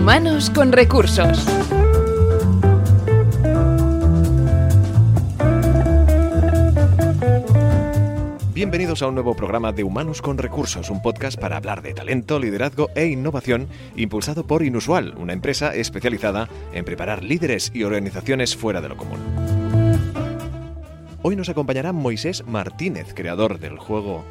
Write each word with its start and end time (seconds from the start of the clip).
Humanos 0.00 0.48
con 0.48 0.72
recursos. 0.72 1.46
Bienvenidos 8.54 9.02
a 9.02 9.08
un 9.08 9.14
nuevo 9.14 9.36
programa 9.36 9.72
de 9.72 9.84
Humanos 9.84 10.22
con 10.22 10.38
Recursos, 10.38 10.88
un 10.88 11.02
podcast 11.02 11.38
para 11.38 11.58
hablar 11.58 11.82
de 11.82 11.92
talento, 11.92 12.38
liderazgo 12.38 12.88
e 12.94 13.08
innovación, 13.08 13.68
impulsado 13.94 14.46
por 14.46 14.62
Inusual, 14.62 15.14
una 15.18 15.34
empresa 15.34 15.74
especializada 15.74 16.48
en 16.72 16.86
preparar 16.86 17.22
líderes 17.22 17.70
y 17.74 17.84
organizaciones 17.84 18.56
fuera 18.56 18.80
de 18.80 18.88
lo 18.88 18.96
común. 18.96 19.20
Hoy 21.20 21.36
nos 21.36 21.50
acompañará 21.50 21.92
Moisés 21.92 22.46
Martínez, 22.46 23.12
creador 23.12 23.58
del 23.58 23.76
juego 23.76 24.24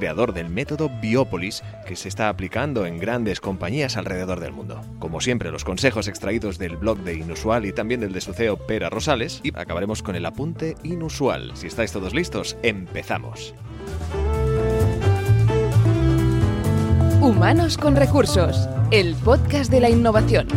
creador 0.00 0.32
del 0.32 0.48
método 0.48 0.88
Biopolis 0.88 1.62
que 1.86 1.94
se 1.94 2.08
está 2.08 2.30
aplicando 2.30 2.86
en 2.86 2.98
grandes 2.98 3.38
compañías 3.38 3.98
alrededor 3.98 4.40
del 4.40 4.52
mundo. 4.52 4.80
Como 4.98 5.20
siempre, 5.20 5.50
los 5.50 5.62
consejos 5.62 6.08
extraídos 6.08 6.56
del 6.56 6.78
blog 6.78 7.00
de 7.00 7.14
Inusual 7.14 7.66
y 7.66 7.72
también 7.72 8.00
del 8.00 8.14
de 8.14 8.22
su 8.22 8.32
CEO 8.32 8.56
Pera 8.56 8.88
Rosales 8.88 9.40
y 9.42 9.52
acabaremos 9.54 10.02
con 10.02 10.16
el 10.16 10.24
apunte 10.24 10.74
inusual. 10.84 11.52
Si 11.54 11.66
estáis 11.66 11.92
todos 11.92 12.14
listos, 12.14 12.56
empezamos. 12.62 13.54
Humanos 17.20 17.76
con 17.76 17.94
recursos, 17.94 18.70
el 18.90 19.14
podcast 19.16 19.70
de 19.70 19.80
la 19.80 19.90
innovación. 19.90 20.48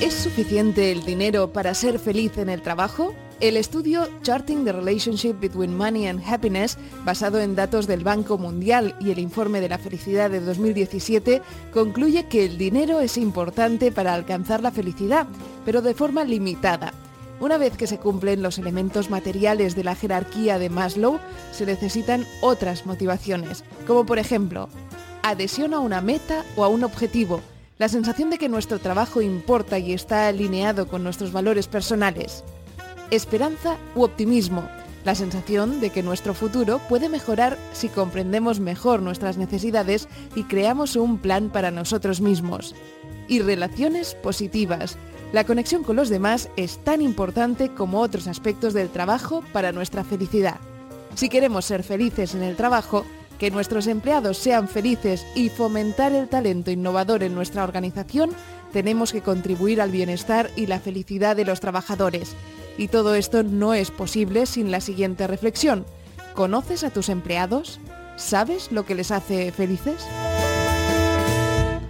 ¿Es 0.00 0.12
suficiente 0.12 0.92
el 0.92 1.04
dinero 1.06 1.54
para 1.54 1.72
ser 1.72 1.98
feliz 1.98 2.36
en 2.36 2.50
el 2.50 2.60
trabajo? 2.60 3.14
El 3.40 3.56
estudio 3.56 4.06
Charting 4.20 4.62
the 4.62 4.72
Relationship 4.72 5.40
Between 5.40 5.74
Money 5.74 6.06
and 6.06 6.22
Happiness, 6.22 6.76
basado 7.06 7.40
en 7.40 7.56
datos 7.56 7.86
del 7.86 8.04
Banco 8.04 8.36
Mundial 8.36 8.94
y 9.00 9.10
el 9.10 9.18
informe 9.18 9.62
de 9.62 9.70
la 9.70 9.78
felicidad 9.78 10.30
de 10.30 10.40
2017, 10.40 11.40
concluye 11.72 12.26
que 12.26 12.44
el 12.44 12.58
dinero 12.58 13.00
es 13.00 13.16
importante 13.16 13.90
para 13.90 14.12
alcanzar 14.12 14.62
la 14.62 14.70
felicidad, 14.70 15.26
pero 15.64 15.80
de 15.80 15.94
forma 15.94 16.24
limitada. 16.24 16.92
Una 17.40 17.56
vez 17.56 17.74
que 17.78 17.86
se 17.86 17.98
cumplen 17.98 18.42
los 18.42 18.58
elementos 18.58 19.08
materiales 19.08 19.74
de 19.74 19.84
la 19.84 19.94
jerarquía 19.94 20.58
de 20.58 20.68
Maslow, 20.68 21.20
se 21.52 21.64
necesitan 21.64 22.26
otras 22.42 22.84
motivaciones, 22.84 23.64
como 23.86 24.04
por 24.04 24.18
ejemplo, 24.18 24.68
adhesión 25.22 25.72
a 25.72 25.80
una 25.80 26.02
meta 26.02 26.44
o 26.54 26.64
a 26.64 26.68
un 26.68 26.84
objetivo, 26.84 27.40
la 27.78 27.88
sensación 27.88 28.30
de 28.30 28.38
que 28.38 28.48
nuestro 28.48 28.78
trabajo 28.78 29.20
importa 29.20 29.78
y 29.78 29.92
está 29.92 30.28
alineado 30.28 30.88
con 30.88 31.04
nuestros 31.04 31.32
valores 31.32 31.66
personales, 31.66 32.42
esperanza 33.10 33.76
u 33.94 34.02
optimismo, 34.02 34.66
la 35.04 35.14
sensación 35.14 35.80
de 35.80 35.90
que 35.90 36.02
nuestro 36.02 36.34
futuro 36.34 36.80
puede 36.88 37.08
mejorar 37.08 37.58
si 37.72 37.88
comprendemos 37.88 38.60
mejor 38.60 39.02
nuestras 39.02 39.36
necesidades 39.36 40.08
y 40.34 40.44
creamos 40.44 40.96
un 40.96 41.18
plan 41.18 41.50
para 41.50 41.70
nosotros 41.70 42.20
mismos, 42.20 42.74
y 43.28 43.40
relaciones 43.40 44.14
positivas, 44.14 44.96
la 45.32 45.44
conexión 45.44 45.82
con 45.82 45.96
los 45.96 46.08
demás 46.08 46.48
es 46.56 46.78
tan 46.78 47.02
importante 47.02 47.68
como 47.74 48.00
otros 48.00 48.26
aspectos 48.26 48.72
del 48.72 48.88
trabajo 48.88 49.42
para 49.52 49.72
nuestra 49.72 50.04
felicidad. 50.04 50.60
Si 51.14 51.28
queremos 51.28 51.64
ser 51.64 51.82
felices 51.82 52.34
en 52.34 52.42
el 52.42 52.56
trabajo, 52.56 53.04
que 53.38 53.50
nuestros 53.50 53.86
empleados 53.86 54.38
sean 54.38 54.68
felices 54.68 55.26
y 55.34 55.48
fomentar 55.48 56.12
el 56.12 56.28
talento 56.28 56.70
innovador 56.70 57.22
en 57.22 57.34
nuestra 57.34 57.64
organización, 57.64 58.30
tenemos 58.72 59.12
que 59.12 59.22
contribuir 59.22 59.80
al 59.80 59.90
bienestar 59.90 60.50
y 60.56 60.66
la 60.66 60.80
felicidad 60.80 61.36
de 61.36 61.44
los 61.44 61.60
trabajadores. 61.60 62.34
Y 62.78 62.88
todo 62.88 63.14
esto 63.14 63.42
no 63.42 63.74
es 63.74 63.90
posible 63.90 64.46
sin 64.46 64.70
la 64.70 64.80
siguiente 64.80 65.26
reflexión. 65.26 65.86
¿Conoces 66.34 66.84
a 66.84 66.90
tus 66.90 67.08
empleados? 67.08 67.80
¿Sabes 68.16 68.70
lo 68.72 68.84
que 68.84 68.94
les 68.94 69.10
hace 69.10 69.52
felices? 69.52 70.06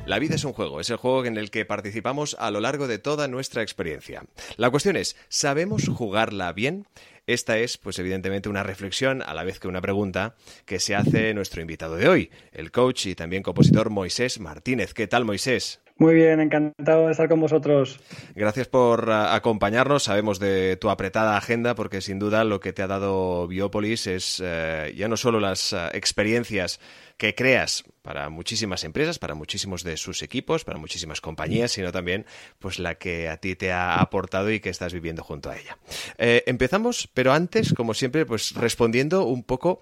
La 0.06 0.20
vida 0.20 0.36
es 0.36 0.44
un 0.44 0.52
juego, 0.52 0.80
es 0.80 0.88
el 0.90 0.98
juego 0.98 1.24
en 1.24 1.36
el 1.36 1.50
que 1.50 1.64
participamos 1.64 2.36
a 2.38 2.52
lo 2.52 2.60
largo 2.60 2.86
de 2.86 2.98
toda 2.98 3.26
nuestra 3.26 3.62
experiencia. 3.62 4.22
La 4.56 4.70
cuestión 4.70 4.96
es, 4.96 5.16
¿sabemos 5.28 5.88
jugarla 5.88 6.52
bien? 6.52 6.86
Esta 7.26 7.58
es, 7.58 7.76
pues 7.76 7.98
evidentemente, 7.98 8.48
una 8.48 8.62
reflexión 8.62 9.20
a 9.20 9.34
la 9.34 9.42
vez 9.42 9.58
que 9.58 9.66
una 9.66 9.80
pregunta 9.80 10.36
que 10.64 10.78
se 10.78 10.94
hace 10.94 11.34
nuestro 11.34 11.60
invitado 11.60 11.96
de 11.96 12.08
hoy, 12.08 12.30
el 12.52 12.70
coach 12.70 13.06
y 13.06 13.16
también 13.16 13.42
compositor 13.42 13.90
Moisés 13.90 14.38
Martínez. 14.38 14.94
¿Qué 14.94 15.08
tal, 15.08 15.24
Moisés? 15.24 15.80
Muy 15.98 16.14
bien, 16.14 16.40
encantado 16.40 17.06
de 17.06 17.12
estar 17.12 17.26
con 17.26 17.40
vosotros. 17.40 18.00
Gracias 18.34 18.68
por 18.68 19.08
uh, 19.08 19.12
acompañarnos. 19.30 20.02
Sabemos 20.02 20.38
de 20.38 20.76
tu 20.76 20.90
apretada 20.90 21.38
agenda 21.38 21.74
porque 21.74 22.02
sin 22.02 22.18
duda 22.18 22.44
lo 22.44 22.60
que 22.60 22.74
te 22.74 22.82
ha 22.82 22.86
dado 22.86 23.48
Biopolis 23.48 24.06
es 24.06 24.40
uh, 24.40 24.90
ya 24.94 25.08
no 25.08 25.16
solo 25.16 25.40
las 25.40 25.72
uh, 25.72 25.88
experiencias 25.94 26.80
que 27.16 27.34
creas 27.34 27.84
para 28.02 28.28
muchísimas 28.28 28.84
empresas, 28.84 29.18
para 29.18 29.34
muchísimos 29.34 29.84
de 29.84 29.96
sus 29.96 30.22
equipos, 30.22 30.64
para 30.64 30.78
muchísimas 30.78 31.22
compañías, 31.22 31.72
sino 31.72 31.92
también 31.92 32.26
pues 32.58 32.78
la 32.78 32.96
que 32.96 33.30
a 33.30 33.38
ti 33.38 33.56
te 33.56 33.72
ha 33.72 33.94
aportado 33.98 34.50
y 34.50 34.60
que 34.60 34.68
estás 34.68 34.92
viviendo 34.92 35.24
junto 35.24 35.48
a 35.48 35.56
ella. 35.56 35.78
Eh, 36.18 36.44
empezamos, 36.46 37.08
pero 37.14 37.32
antes, 37.32 37.72
como 37.72 37.94
siempre, 37.94 38.26
pues 38.26 38.54
respondiendo 38.54 39.24
un 39.24 39.44
poco 39.44 39.80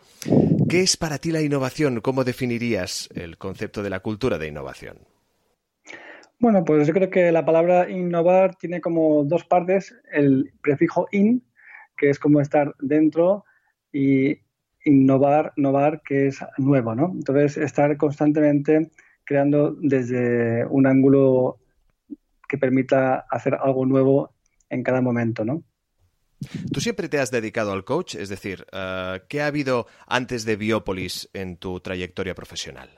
¿qué 0.68 0.82
es 0.82 0.96
para 0.96 1.18
ti 1.18 1.32
la 1.32 1.42
innovación? 1.42 2.00
¿Cómo 2.00 2.22
definirías 2.22 3.08
el 3.16 3.36
concepto 3.36 3.82
de 3.82 3.90
la 3.90 3.98
cultura 3.98 4.38
de 4.38 4.46
innovación? 4.46 5.13
Bueno, 6.38 6.64
pues 6.64 6.86
yo 6.86 6.92
creo 6.92 7.10
que 7.10 7.32
la 7.32 7.44
palabra 7.44 7.88
innovar 7.88 8.56
tiene 8.56 8.80
como 8.80 9.24
dos 9.24 9.44
partes, 9.44 9.94
el 10.12 10.52
prefijo 10.60 11.06
in, 11.12 11.44
que 11.96 12.10
es 12.10 12.18
como 12.18 12.40
estar 12.40 12.74
dentro, 12.80 13.44
y 13.92 14.38
innovar, 14.84 15.52
innovar, 15.56 16.02
que 16.02 16.26
es 16.26 16.40
nuevo, 16.58 16.94
¿no? 16.94 17.12
Entonces, 17.14 17.56
estar 17.56 17.96
constantemente 17.96 18.90
creando 19.24 19.74
desde 19.80 20.66
un 20.66 20.86
ángulo 20.86 21.60
que 22.48 22.58
permita 22.58 23.24
hacer 23.30 23.54
algo 23.54 23.86
nuevo 23.86 24.34
en 24.68 24.82
cada 24.82 25.00
momento, 25.00 25.44
¿no? 25.44 25.62
Tú 26.72 26.80
siempre 26.80 27.08
te 27.08 27.18
has 27.18 27.30
dedicado 27.30 27.72
al 27.72 27.84
coach, 27.84 28.16
es 28.16 28.28
decir, 28.28 28.66
uh, 28.72 29.18
¿qué 29.28 29.40
ha 29.40 29.46
habido 29.46 29.86
antes 30.06 30.44
de 30.44 30.56
Biopolis 30.56 31.30
en 31.32 31.56
tu 31.56 31.80
trayectoria 31.80 32.34
profesional? 32.34 32.90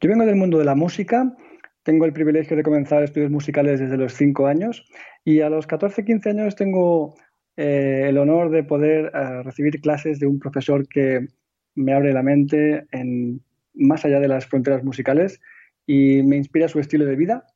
Yo 0.00 0.08
vengo 0.08 0.24
del 0.24 0.36
mundo 0.36 0.58
de 0.58 0.64
la 0.64 0.76
música, 0.76 1.34
tengo 1.82 2.04
el 2.04 2.12
privilegio 2.12 2.56
de 2.56 2.62
comenzar 2.62 3.02
estudios 3.02 3.30
musicales 3.30 3.80
desde 3.80 3.96
los 3.96 4.12
5 4.14 4.46
años 4.46 4.84
y 5.24 5.40
a 5.40 5.50
los 5.50 5.66
14, 5.66 6.04
15 6.04 6.30
años 6.30 6.56
tengo 6.56 7.14
eh, 7.56 8.06
el 8.08 8.18
honor 8.18 8.50
de 8.50 8.64
poder 8.64 9.12
uh, 9.14 9.42
recibir 9.42 9.80
clases 9.80 10.20
de 10.20 10.26
un 10.26 10.38
profesor 10.38 10.86
que 10.88 11.26
me 11.74 11.92
abre 11.92 12.12
la 12.12 12.22
mente 12.22 12.86
en, 12.92 13.40
más 13.74 14.04
allá 14.04 14.20
de 14.20 14.28
las 14.28 14.46
fronteras 14.46 14.84
musicales 14.84 15.40
y 15.86 16.22
me 16.22 16.36
inspira 16.36 16.68
su 16.68 16.80
estilo 16.80 17.04
de 17.04 17.16
vida, 17.16 17.46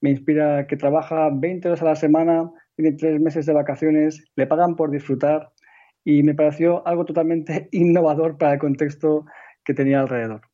me 0.00 0.10
inspira 0.10 0.66
que 0.66 0.76
trabaja 0.76 1.30
20 1.32 1.68
horas 1.68 1.82
a 1.82 1.86
la 1.86 1.96
semana, 1.96 2.50
tiene 2.76 2.92
tres 2.92 3.20
meses 3.20 3.46
de 3.46 3.52
vacaciones, 3.52 4.24
le 4.36 4.46
pagan 4.46 4.76
por 4.76 4.90
disfrutar 4.90 5.50
y 6.04 6.22
me 6.22 6.34
pareció 6.34 6.86
algo 6.86 7.04
totalmente 7.04 7.68
innovador 7.72 8.38
para 8.38 8.54
el 8.54 8.58
contexto 8.58 9.24
que 9.64 9.74
tenía 9.74 10.00
alrededor. 10.00 10.47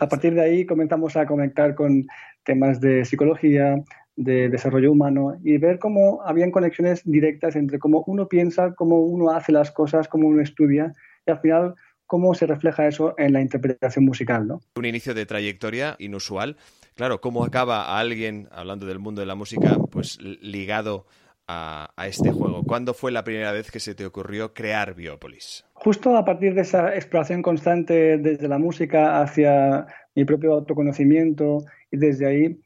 A 0.00 0.08
partir 0.08 0.34
de 0.34 0.42
ahí 0.42 0.66
comenzamos 0.66 1.16
a 1.16 1.26
conectar 1.26 1.74
con 1.74 2.06
temas 2.44 2.80
de 2.80 3.04
psicología, 3.04 3.76
de 4.16 4.48
desarrollo 4.48 4.92
humano 4.92 5.38
y 5.42 5.56
ver 5.58 5.78
cómo 5.78 6.22
habían 6.24 6.50
conexiones 6.50 7.02
directas 7.04 7.56
entre 7.56 7.78
cómo 7.78 8.02
uno 8.06 8.28
piensa, 8.28 8.74
cómo 8.74 9.00
uno 9.00 9.30
hace 9.30 9.52
las 9.52 9.70
cosas, 9.70 10.08
cómo 10.08 10.28
uno 10.28 10.42
estudia 10.42 10.92
y 11.26 11.30
al 11.30 11.40
final 11.40 11.74
cómo 12.06 12.34
se 12.34 12.46
refleja 12.46 12.86
eso 12.86 13.14
en 13.18 13.32
la 13.32 13.40
interpretación 13.40 14.04
musical. 14.04 14.46
¿no? 14.46 14.60
Un 14.74 14.84
inicio 14.84 15.14
de 15.14 15.26
trayectoria 15.26 15.96
inusual. 15.98 16.56
Claro, 16.96 17.20
cómo 17.20 17.44
acaba 17.44 17.84
a 17.84 17.98
alguien, 17.98 18.48
hablando 18.50 18.84
del 18.84 18.98
mundo 18.98 19.20
de 19.20 19.26
la 19.26 19.36
música, 19.36 19.76
pues 19.90 20.20
ligado 20.20 21.06
a, 21.46 21.92
a, 21.96 22.06
este 22.08 22.32
juego. 22.32 22.64
¿Cuándo 22.64 22.94
fue 22.94 23.12
la 23.12 23.24
primera 23.24 23.52
vez 23.52 23.70
que 23.70 23.80
se 23.80 23.94
te 23.94 24.04
ocurrió 24.04 24.52
crear 24.52 24.94
Biopolis? 24.94 25.64
Justo 25.82 26.14
a 26.14 26.26
partir 26.26 26.52
de 26.52 26.60
esa 26.60 26.94
exploración 26.94 27.40
constante 27.40 28.18
desde 28.18 28.48
la 28.48 28.58
música 28.58 29.22
hacia 29.22 29.86
mi 30.14 30.26
propio 30.26 30.52
autoconocimiento 30.52 31.64
y 31.90 31.96
desde 31.96 32.26
ahí 32.26 32.60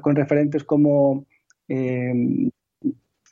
con 0.00 0.14
referentes 0.14 0.62
como 0.62 1.26
eh, 1.66 2.12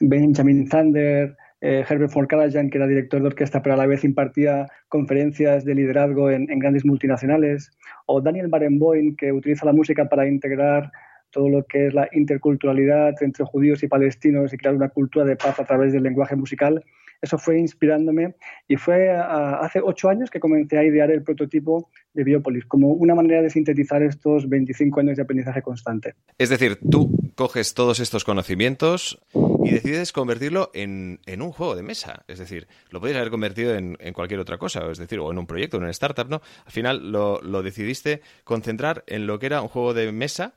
Benjamin 0.00 0.66
Zander, 0.68 1.36
eh, 1.60 1.84
Herbert 1.88 2.12
von 2.12 2.26
Karajan, 2.26 2.70
que 2.70 2.78
era 2.78 2.88
director 2.88 3.20
de 3.20 3.28
orquesta, 3.28 3.62
pero 3.62 3.74
a 3.74 3.78
la 3.78 3.86
vez 3.86 4.02
impartía 4.02 4.66
conferencias 4.88 5.64
de 5.64 5.76
liderazgo 5.76 6.28
en, 6.28 6.50
en 6.50 6.58
grandes 6.58 6.84
multinacionales, 6.84 7.70
o 8.06 8.20
Daniel 8.20 8.48
Barenboim, 8.48 9.14
que 9.14 9.30
utiliza 9.30 9.64
la 9.64 9.72
música 9.72 10.08
para 10.08 10.26
integrar 10.26 10.90
todo 11.30 11.48
lo 11.48 11.64
que 11.66 11.86
es 11.86 11.94
la 11.94 12.08
interculturalidad 12.12 13.14
entre 13.22 13.44
judíos 13.44 13.84
y 13.84 13.86
palestinos 13.86 14.52
y 14.52 14.56
crear 14.56 14.74
una 14.74 14.88
cultura 14.88 15.24
de 15.24 15.36
paz 15.36 15.60
a 15.60 15.64
través 15.64 15.92
del 15.92 16.02
lenguaje 16.02 16.34
musical. 16.34 16.82
Eso 17.20 17.38
fue 17.38 17.58
inspirándome 17.58 18.34
y 18.66 18.76
fue 18.76 19.10
a, 19.10 19.60
hace 19.60 19.80
ocho 19.82 20.08
años 20.08 20.30
que 20.30 20.40
comencé 20.40 20.78
a 20.78 20.84
idear 20.84 21.10
el 21.10 21.22
prototipo 21.22 21.90
de 22.14 22.24
Biopolis 22.24 22.64
como 22.66 22.88
una 22.88 23.14
manera 23.14 23.42
de 23.42 23.50
sintetizar 23.50 24.02
estos 24.02 24.48
25 24.48 25.00
años 25.00 25.16
de 25.16 25.22
aprendizaje 25.22 25.62
constante. 25.62 26.14
Es 26.38 26.48
decir, 26.48 26.78
tú 26.90 27.10
coges 27.34 27.74
todos 27.74 28.00
estos 28.00 28.24
conocimientos 28.24 29.20
y 29.64 29.70
decides 29.70 30.12
convertirlo 30.12 30.70
en, 30.74 31.20
un 31.40 31.52
juego 31.52 31.76
de 31.76 31.82
mesa. 31.82 32.24
Es 32.28 32.38
decir, 32.38 32.66
lo 32.90 33.00
podías 33.00 33.18
haber 33.18 33.30
convertido 33.30 33.74
en, 33.74 33.96
cualquier 34.12 34.40
otra 34.40 34.58
cosa, 34.58 34.90
es 34.90 34.98
decir, 34.98 35.18
o 35.18 35.30
en 35.30 35.38
un 35.38 35.46
proyecto, 35.46 35.76
en 35.76 35.84
una 35.84 35.90
startup, 35.90 36.28
¿no? 36.28 36.40
Al 36.64 36.72
final 36.72 37.12
lo, 37.12 37.40
lo 37.42 37.62
decidiste 37.62 38.22
concentrar 38.44 39.04
en 39.06 39.26
lo 39.26 39.38
que 39.38 39.46
era 39.46 39.62
un 39.62 39.68
juego 39.68 39.94
de 39.94 40.10
mesa 40.12 40.54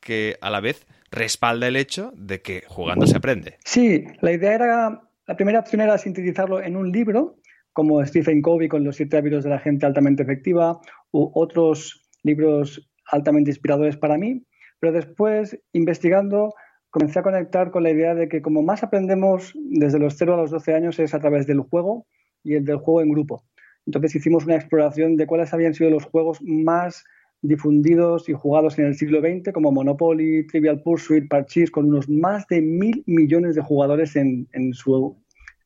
que 0.00 0.38
a 0.40 0.50
la 0.50 0.60
vez 0.60 0.86
respalda 1.10 1.68
el 1.68 1.76
hecho 1.76 2.12
de 2.16 2.40
que 2.40 2.64
jugando 2.66 3.06
se 3.06 3.16
aprende. 3.16 3.58
Sí, 3.64 4.04
la 4.20 4.32
idea 4.32 4.54
era, 4.54 5.02
la 5.28 5.36
primera 5.36 5.60
opción 5.60 5.82
era 5.82 5.98
sintetizarlo 5.98 6.62
en 6.62 6.74
un 6.74 6.90
libro, 6.90 7.36
como 7.74 8.04
Stephen 8.04 8.40
Covey 8.40 8.66
con 8.66 8.82
los 8.82 8.96
siete 8.96 9.18
hábitos 9.18 9.44
de 9.44 9.50
la 9.50 9.58
gente 9.58 9.84
altamente 9.84 10.22
efectiva, 10.22 10.80
u 11.12 11.30
otros 11.34 12.08
libros 12.22 12.90
altamente 13.04 13.50
inspiradores 13.50 13.98
para 13.98 14.16
mí, 14.16 14.46
pero 14.80 14.90
después, 14.90 15.60
investigando, 15.72 16.54
comencé 16.88 17.18
a 17.18 17.22
conectar 17.22 17.70
con 17.70 17.82
la 17.82 17.90
idea 17.90 18.14
de 18.14 18.26
que 18.28 18.40
como 18.40 18.62
más 18.62 18.82
aprendemos 18.82 19.52
desde 19.54 19.98
los 19.98 20.14
0 20.16 20.32
a 20.32 20.36
los 20.38 20.50
12 20.50 20.72
años 20.72 20.98
es 20.98 21.12
a 21.12 21.20
través 21.20 21.46
del 21.46 21.60
juego 21.60 22.06
y 22.42 22.54
el 22.54 22.64
del 22.64 22.78
juego 22.78 23.02
en 23.02 23.10
grupo. 23.10 23.44
Entonces 23.84 24.14
hicimos 24.14 24.46
una 24.46 24.56
exploración 24.56 25.16
de 25.16 25.26
cuáles 25.26 25.52
habían 25.52 25.74
sido 25.74 25.90
los 25.90 26.06
juegos 26.06 26.38
más 26.40 27.04
difundidos 27.42 28.28
y 28.28 28.32
jugados 28.32 28.78
en 28.78 28.86
el 28.86 28.94
siglo 28.94 29.20
XX, 29.20 29.52
como 29.52 29.72
Monopoly, 29.72 30.46
Trivial 30.46 30.82
Pursuit, 30.82 31.28
Parchís, 31.28 31.70
con 31.70 31.86
unos 31.86 32.08
más 32.08 32.46
de 32.48 32.60
mil 32.60 33.02
millones 33.06 33.54
de 33.54 33.62
jugadores 33.62 34.16
en, 34.16 34.48
su, 34.72 35.16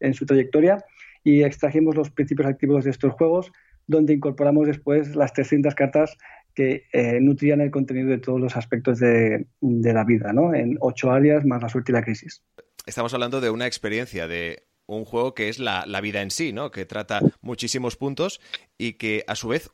en 0.00 0.14
su 0.14 0.26
trayectoria, 0.26 0.84
y 1.24 1.42
extrajimos 1.42 1.94
los 1.94 2.10
principios 2.10 2.48
activos 2.48 2.84
de 2.84 2.90
estos 2.90 3.12
juegos, 3.14 3.52
donde 3.86 4.12
incorporamos 4.12 4.66
después 4.66 5.16
las 5.16 5.32
300 5.32 5.74
cartas 5.74 6.16
que 6.54 6.84
eh, 6.92 7.18
nutrían 7.20 7.60
el 7.60 7.70
contenido 7.70 8.10
de 8.10 8.18
todos 8.18 8.40
los 8.40 8.56
aspectos 8.56 8.98
de, 8.98 9.46
la 9.60 10.04
vida, 10.04 10.32
¿no? 10.32 10.54
En 10.54 10.76
ocho 10.80 11.10
áreas 11.10 11.44
más 11.44 11.62
la 11.62 11.68
suerte 11.68 11.92
y 11.92 11.94
la 11.94 12.02
crisis. 12.02 12.42
Estamos 12.86 13.14
hablando 13.14 13.40
de 13.40 13.50
una 13.50 13.66
experiencia 13.66 14.28
de 14.28 14.64
un 14.86 15.04
juego 15.04 15.34
que 15.34 15.48
es 15.48 15.58
la, 15.58 15.84
vida 16.02 16.20
en 16.20 16.30
sí, 16.30 16.52
¿no? 16.52 16.70
Que 16.70 16.84
trata 16.84 17.20
muchísimos 17.40 17.96
puntos 17.96 18.40
y 18.76 18.94
que 18.94 19.24
a 19.26 19.34
su 19.34 19.48
vez 19.48 19.70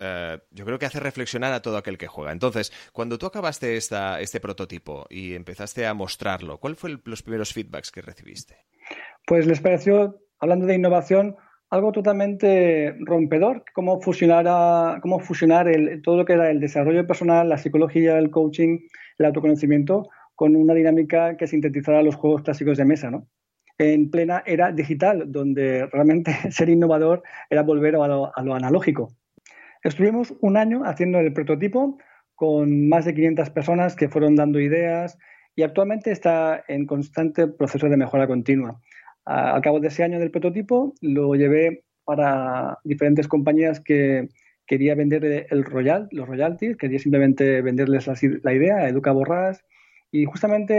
eh, 0.00 0.38
yo 0.50 0.64
creo 0.64 0.78
que 0.78 0.86
hace 0.86 0.98
reflexionar 0.98 1.52
a 1.52 1.60
todo 1.60 1.76
aquel 1.76 1.98
que 1.98 2.06
juega. 2.06 2.32
Entonces, 2.32 2.72
cuando 2.92 3.18
tú 3.18 3.26
acabaste 3.26 3.76
esta, 3.76 4.20
este 4.20 4.40
prototipo 4.40 5.06
y 5.10 5.34
empezaste 5.34 5.86
a 5.86 5.94
mostrarlo, 5.94 6.58
¿cuáles 6.58 6.78
fueron 6.78 7.02
los 7.04 7.22
primeros 7.22 7.52
feedbacks 7.52 7.90
que 7.90 8.00
recibiste? 8.00 8.56
Pues 9.26 9.46
les 9.46 9.60
pareció, 9.60 10.18
hablando 10.38 10.66
de 10.66 10.74
innovación, 10.74 11.36
algo 11.68 11.92
totalmente 11.92 12.96
rompedor, 13.00 13.64
cómo 13.74 14.00
fusionar, 14.00 15.00
cómo 15.02 15.20
fusionar 15.20 15.68
el, 15.68 16.02
todo 16.02 16.16
lo 16.16 16.24
que 16.24 16.32
era 16.32 16.50
el 16.50 16.60
desarrollo 16.60 17.06
personal, 17.06 17.48
la 17.48 17.58
psicología, 17.58 18.18
el 18.18 18.30
coaching, 18.30 18.78
el 19.18 19.26
autoconocimiento, 19.26 20.08
con 20.34 20.56
una 20.56 20.74
dinámica 20.74 21.36
que 21.36 21.46
sintetizara 21.46 22.02
los 22.02 22.16
juegos 22.16 22.42
clásicos 22.42 22.78
de 22.78 22.86
mesa, 22.86 23.10
¿no? 23.10 23.28
En 23.78 24.10
plena 24.10 24.42
era 24.46 24.72
digital, 24.72 25.30
donde 25.30 25.86
realmente 25.86 26.32
ser 26.50 26.70
innovador 26.70 27.22
era 27.48 27.62
volver 27.62 27.96
a 27.96 28.08
lo, 28.08 28.36
a 28.36 28.42
lo 28.42 28.54
analógico. 28.54 29.14
Estuvimos 29.82 30.34
un 30.40 30.56
año 30.56 30.82
haciendo 30.84 31.20
el 31.20 31.32
prototipo 31.32 31.98
con 32.34 32.88
más 32.88 33.04
de 33.04 33.14
500 33.14 33.50
personas 33.50 33.96
que 33.96 34.08
fueron 34.08 34.36
dando 34.36 34.60
ideas 34.60 35.18
y 35.56 35.62
actualmente 35.62 36.10
está 36.10 36.64
en 36.68 36.86
constante 36.86 37.46
proceso 37.48 37.88
de 37.88 37.96
mejora 37.96 38.26
continua. 38.26 38.80
Al 39.24 39.60
cabo 39.60 39.80
de 39.80 39.88
ese 39.88 40.02
año 40.02 40.18
del 40.18 40.30
prototipo 40.30 40.94
lo 41.00 41.34
llevé 41.34 41.84
para 42.04 42.78
diferentes 42.84 43.28
compañías 43.28 43.80
que 43.80 44.28
quería 44.66 44.94
vender 44.94 45.46
el 45.50 45.64
royal, 45.64 46.08
los 46.12 46.28
royalties, 46.28 46.76
quería 46.76 46.98
simplemente 46.98 47.60
venderles 47.60 48.06
la, 48.42 48.54
idea 48.54 48.76
a 48.76 48.88
Educa 48.88 49.12
Borrás. 49.12 49.64
Y 50.12 50.24
justamente 50.24 50.74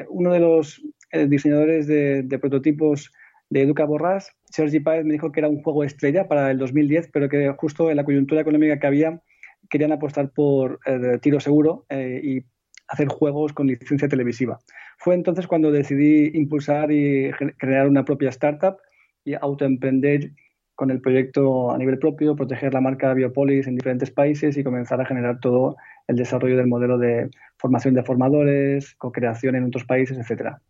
eh, 0.00 0.06
uno 0.10 0.32
de 0.32 0.40
los 0.40 0.82
eh, 1.10 1.26
diseñadores 1.26 1.86
de, 1.86 2.38
prototipos 2.40 3.12
de 3.48 3.62
Educa 3.62 3.84
Borrás, 3.84 4.36
Sergi 4.50 4.80
Páez, 4.80 5.04
me 5.04 5.12
dijo 5.12 5.32
que 5.32 5.40
era 5.40 5.48
un 5.48 5.62
juego 5.62 5.84
estrella 5.84 6.28
para 6.28 6.50
el 6.50 6.58
2010, 6.58 7.10
pero 7.12 7.28
que 7.28 7.52
justo 7.56 7.90
en 7.90 7.96
la 7.96 8.04
coyuntura 8.04 8.40
económica 8.40 8.78
que 8.78 8.86
había 8.86 9.22
querían 9.68 9.92
apostar 9.92 10.30
por 10.30 10.80
eh, 10.86 11.18
tiro 11.20 11.40
seguro 11.40 11.84
y 11.90 12.42
hacer 12.88 13.08
juegos 13.08 13.52
con 13.52 13.66
licencia 13.66 14.08
televisiva. 14.08 14.58
Fue 14.98 15.14
entonces 15.14 15.46
cuando 15.46 15.70
decidí 15.70 16.30
impulsar 16.34 16.90
y 16.90 17.30
crear 17.58 17.86
una 17.86 18.04
propia 18.04 18.30
startup 18.30 18.78
y 19.24 19.34
autoemprender 19.34 20.32
con 20.74 20.90
el 20.90 21.00
proyecto 21.00 21.70
a 21.72 21.78
nivel 21.78 21.98
propio, 21.98 22.36
proteger 22.36 22.72
la 22.72 22.80
marca 22.80 23.12
Biopolis 23.12 23.66
en 23.66 23.74
diferentes 23.74 24.10
países 24.10 24.56
y 24.56 24.64
comenzar 24.64 25.00
a 25.00 25.06
generar 25.06 25.40
todo 25.40 25.76
el 26.06 26.16
desarrollo 26.16 26.56
del 26.56 26.68
modelo 26.68 26.98
de 26.98 27.30
formación 27.58 27.94
de 27.94 28.04
formadores, 28.04 28.94
co-creación 28.94 29.56
en 29.56 29.64
otros 29.64 29.84
países, 29.84 30.16
etcétera. 30.16 30.62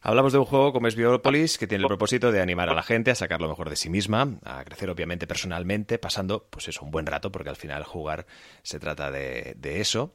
Hablamos 0.00 0.32
de 0.32 0.38
un 0.38 0.44
juego 0.44 0.72
como 0.72 0.86
es 0.86 0.94
Biopolis 0.94 1.58
que 1.58 1.66
tiene 1.66 1.82
el 1.82 1.88
propósito 1.88 2.30
de 2.30 2.40
animar 2.40 2.68
a 2.68 2.74
la 2.74 2.84
gente 2.84 3.10
a 3.10 3.16
sacar 3.16 3.40
lo 3.40 3.48
mejor 3.48 3.68
de 3.68 3.76
sí 3.76 3.90
misma, 3.90 4.38
a 4.44 4.64
crecer 4.64 4.90
obviamente 4.90 5.26
personalmente, 5.26 5.98
pasando 5.98 6.46
pues 6.50 6.68
eso, 6.68 6.84
un 6.84 6.92
buen 6.92 7.06
rato, 7.06 7.32
porque 7.32 7.50
al 7.50 7.56
final 7.56 7.82
jugar 7.82 8.26
se 8.62 8.78
trata 8.78 9.10
de, 9.10 9.54
de 9.58 9.80
eso. 9.80 10.14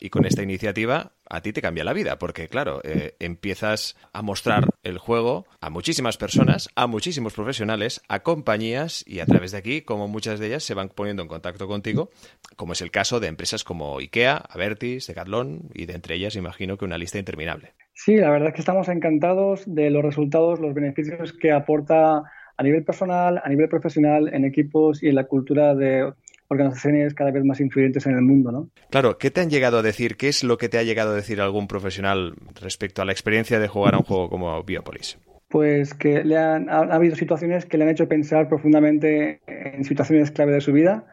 Y 0.00 0.10
con 0.10 0.24
esta 0.24 0.42
iniciativa 0.42 1.12
a 1.28 1.42
ti 1.42 1.52
te 1.52 1.60
cambia 1.60 1.84
la 1.84 1.92
vida, 1.92 2.18
porque 2.18 2.48
claro, 2.48 2.80
eh, 2.84 3.16
empiezas 3.18 3.96
a 4.12 4.22
mostrar 4.22 4.68
el 4.82 4.96
juego 4.98 5.46
a 5.60 5.70
muchísimas 5.70 6.16
personas, 6.16 6.70
a 6.74 6.86
muchísimos 6.86 7.34
profesionales, 7.34 8.00
a 8.08 8.22
compañías 8.22 9.04
y 9.06 9.20
a 9.20 9.26
través 9.26 9.52
de 9.52 9.58
aquí, 9.58 9.82
como 9.82 10.08
muchas 10.08 10.38
de 10.40 10.46
ellas 10.46 10.64
se 10.64 10.74
van 10.74 10.88
poniendo 10.88 11.22
en 11.22 11.28
contacto 11.28 11.66
contigo, 11.66 12.10
como 12.56 12.72
es 12.72 12.80
el 12.80 12.90
caso 12.90 13.20
de 13.20 13.26
empresas 13.26 13.64
como 13.64 13.98
IKEA, 13.98 14.36
Avertis, 14.36 15.06
Decathlon 15.06 15.68
y 15.74 15.86
de 15.86 15.94
entre 15.94 16.14
ellas 16.14 16.36
imagino 16.36 16.78
que 16.78 16.84
una 16.84 16.96
lista 16.96 17.18
interminable. 17.18 17.74
Sí, 17.98 18.16
la 18.16 18.30
verdad 18.30 18.50
es 18.50 18.54
que 18.54 18.60
estamos 18.60 18.88
encantados 18.88 19.64
de 19.66 19.90
los 19.90 20.04
resultados, 20.04 20.60
los 20.60 20.72
beneficios 20.72 21.32
que 21.32 21.50
aporta 21.50 22.22
a 22.56 22.62
nivel 22.62 22.84
personal, 22.84 23.40
a 23.42 23.48
nivel 23.48 23.68
profesional, 23.68 24.32
en 24.32 24.44
equipos 24.44 25.02
y 25.02 25.08
en 25.08 25.16
la 25.16 25.24
cultura 25.24 25.74
de 25.74 26.12
organizaciones 26.46 27.12
cada 27.12 27.32
vez 27.32 27.44
más 27.44 27.58
influyentes 27.58 28.06
en 28.06 28.14
el 28.14 28.22
mundo, 28.22 28.52
¿no? 28.52 28.70
Claro, 28.90 29.18
¿qué 29.18 29.32
te 29.32 29.40
han 29.40 29.50
llegado 29.50 29.78
a 29.78 29.82
decir? 29.82 30.16
¿Qué 30.16 30.28
es 30.28 30.44
lo 30.44 30.58
que 30.58 30.68
te 30.68 30.78
ha 30.78 30.84
llegado 30.84 31.10
a 31.10 31.16
decir 31.16 31.40
algún 31.40 31.66
profesional 31.66 32.34
respecto 32.62 33.02
a 33.02 33.04
la 33.04 33.10
experiencia 33.10 33.58
de 33.58 33.66
jugar 33.66 33.94
a 33.94 33.98
un 33.98 34.04
juego 34.04 34.30
como 34.30 34.62
Biopolis? 34.62 35.18
Pues 35.48 35.92
que 35.92 36.22
le 36.22 36.38
han, 36.38 36.70
ha, 36.70 36.82
habido 36.94 37.16
situaciones 37.16 37.66
que 37.66 37.78
le 37.78 37.84
han 37.84 37.90
hecho 37.90 38.06
pensar 38.06 38.48
profundamente 38.48 39.40
en 39.48 39.82
situaciones 39.82 40.30
clave 40.30 40.52
de 40.52 40.60
su 40.60 40.72
vida 40.72 41.04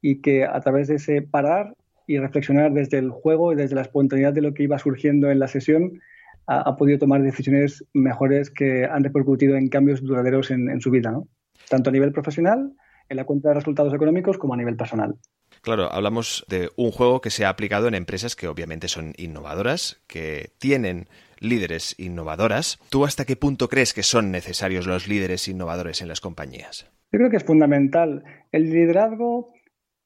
y 0.00 0.20
que 0.20 0.44
a 0.44 0.60
través 0.60 0.88
de 0.88 0.96
ese 0.96 1.22
parar 1.22 1.74
y 2.08 2.18
reflexionar 2.18 2.72
desde 2.72 2.98
el 2.98 3.10
juego 3.10 3.52
y 3.52 3.56
desde 3.56 3.76
la 3.76 3.82
espontaneidad 3.82 4.32
de 4.32 4.42
lo 4.42 4.52
que 4.52 4.64
iba 4.64 4.80
surgiendo 4.80 5.30
en 5.30 5.38
la 5.38 5.46
sesión, 5.46 6.00
ha, 6.46 6.76
podido 6.76 6.98
tomar 6.98 7.22
decisiones 7.22 7.84
mejores 7.92 8.50
que 8.50 8.84
han 8.84 9.04
repercutido 9.04 9.56
en 9.56 9.68
cambios 9.68 10.02
duraderos 10.02 10.50
en, 10.50 10.68
en 10.70 10.80
su 10.80 10.90
vida, 10.90 11.10
¿no? 11.10 11.28
Tanto 11.68 11.90
a 11.90 11.92
nivel 11.92 12.12
profesional 12.12 12.72
en 13.08 13.16
la 13.16 13.24
cuenta 13.24 13.48
de 13.48 13.54
resultados 13.54 13.94
económicos 13.94 14.38
como 14.38 14.54
a 14.54 14.56
nivel 14.56 14.76
personal. 14.76 15.16
Claro, 15.62 15.90
hablamos 15.90 16.44
de 16.48 16.70
un 16.76 16.90
juego 16.90 17.20
que 17.20 17.30
se 17.30 17.44
ha 17.44 17.48
aplicado 17.48 17.88
en 17.88 17.94
empresas 17.94 18.36
que 18.36 18.48
obviamente 18.48 18.88
son 18.88 19.14
innovadoras, 19.16 20.02
que 20.06 20.50
tienen 20.58 21.06
líderes 21.38 21.94
innovadoras. 21.98 22.78
¿Tú 22.90 23.04
hasta 23.04 23.24
qué 23.24 23.36
punto 23.36 23.68
crees 23.68 23.94
que 23.94 24.02
son 24.02 24.30
necesarios 24.30 24.86
los 24.86 25.08
líderes 25.08 25.48
innovadores 25.48 26.02
en 26.02 26.08
las 26.08 26.20
compañías? 26.20 26.90
Yo 27.12 27.18
creo 27.18 27.30
que 27.30 27.36
es 27.36 27.44
fundamental. 27.44 28.24
El 28.52 28.70
liderazgo 28.70 29.52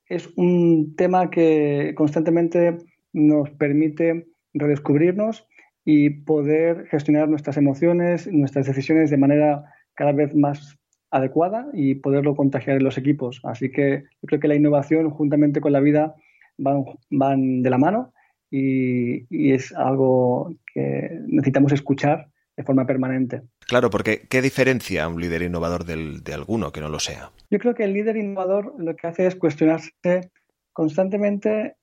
es 0.06 0.28
un 0.36 0.94
tema 0.96 1.30
que 1.30 1.92
constantemente 1.96 2.78
nos 3.12 3.50
permite 3.50 4.28
redescubrirnos 4.54 5.47
y 5.90 6.10
poder 6.10 6.86
gestionar 6.88 7.30
nuestras 7.30 7.56
emociones, 7.56 8.30
nuestras 8.30 8.66
decisiones 8.66 9.08
de 9.08 9.16
manera 9.16 9.64
cada 9.94 10.12
vez 10.12 10.34
más 10.34 10.76
adecuada 11.10 11.66
y 11.72 11.94
poderlo 11.94 12.36
contagiar 12.36 12.76
en 12.76 12.84
los 12.84 12.98
equipos. 12.98 13.40
Así 13.44 13.70
que 13.70 14.02
yo 14.20 14.26
creo 14.26 14.38
que 14.38 14.48
la 14.48 14.54
innovación 14.54 15.08
juntamente 15.08 15.62
con 15.62 15.72
la 15.72 15.80
vida 15.80 16.14
van, 16.58 16.84
van 17.08 17.62
de 17.62 17.70
la 17.70 17.78
mano 17.78 18.12
y, 18.50 19.50
es 19.50 19.72
algo 19.74 20.54
que 20.74 21.08
necesitamos 21.26 21.72
escuchar 21.72 22.28
de 22.54 22.64
forma 22.64 22.84
permanente. 22.84 23.40
Claro, 23.66 23.88
porque 23.88 24.26
¿qué 24.28 24.42
diferencia 24.42 25.08
un 25.08 25.18
líder 25.18 25.40
innovador 25.40 25.86
del, 25.86 26.22
de 26.22 26.34
alguno 26.34 26.70
que 26.70 26.82
no 26.82 26.90
lo 26.90 26.98
sea? 26.98 27.30
Yo 27.50 27.58
creo 27.58 27.74
que 27.74 27.84
el 27.84 27.94
líder 27.94 28.18
innovador 28.18 28.74
lo 28.76 28.94
que 28.94 29.06
hace 29.06 29.26
es 29.26 29.36
cuestionarse 29.36 30.30
constantemente 30.74 31.76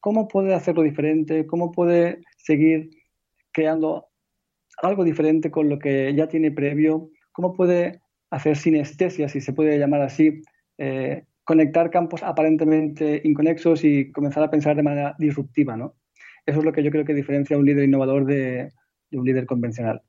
cómo 0.00 0.28
puede 0.28 0.54
hacerlo 0.54 0.80
diferente, 0.80 1.46
cómo 1.46 1.72
puede 1.72 2.22
seguir 2.38 2.99
creando 3.52 4.08
algo 4.82 5.04
diferente 5.04 5.50
con 5.50 5.68
lo 5.68 5.78
que 5.78 6.14
ya 6.14 6.28
tiene 6.28 6.50
previo, 6.50 7.10
cómo 7.32 7.54
puede 7.54 8.00
hacer 8.30 8.56
sinestesia, 8.56 9.28
si 9.28 9.40
se 9.40 9.52
puede 9.52 9.78
llamar 9.78 10.02
así, 10.02 10.42
eh, 10.78 11.24
conectar 11.44 11.90
campos 11.90 12.22
aparentemente 12.22 13.20
inconexos 13.24 13.84
y 13.84 14.12
comenzar 14.12 14.42
a 14.44 14.50
pensar 14.50 14.76
de 14.76 14.82
manera 14.82 15.16
disruptiva, 15.18 15.76
¿no? 15.76 15.96
Eso 16.46 16.60
es 16.60 16.64
lo 16.64 16.72
que 16.72 16.82
yo 16.82 16.90
creo 16.90 17.04
que 17.04 17.14
diferencia 17.14 17.56
a 17.56 17.58
un 17.58 17.66
líder 17.66 17.84
innovador 17.84 18.24
de, 18.24 18.72
un 19.12 19.24
líder 19.24 19.46
convencional. 19.46 20.02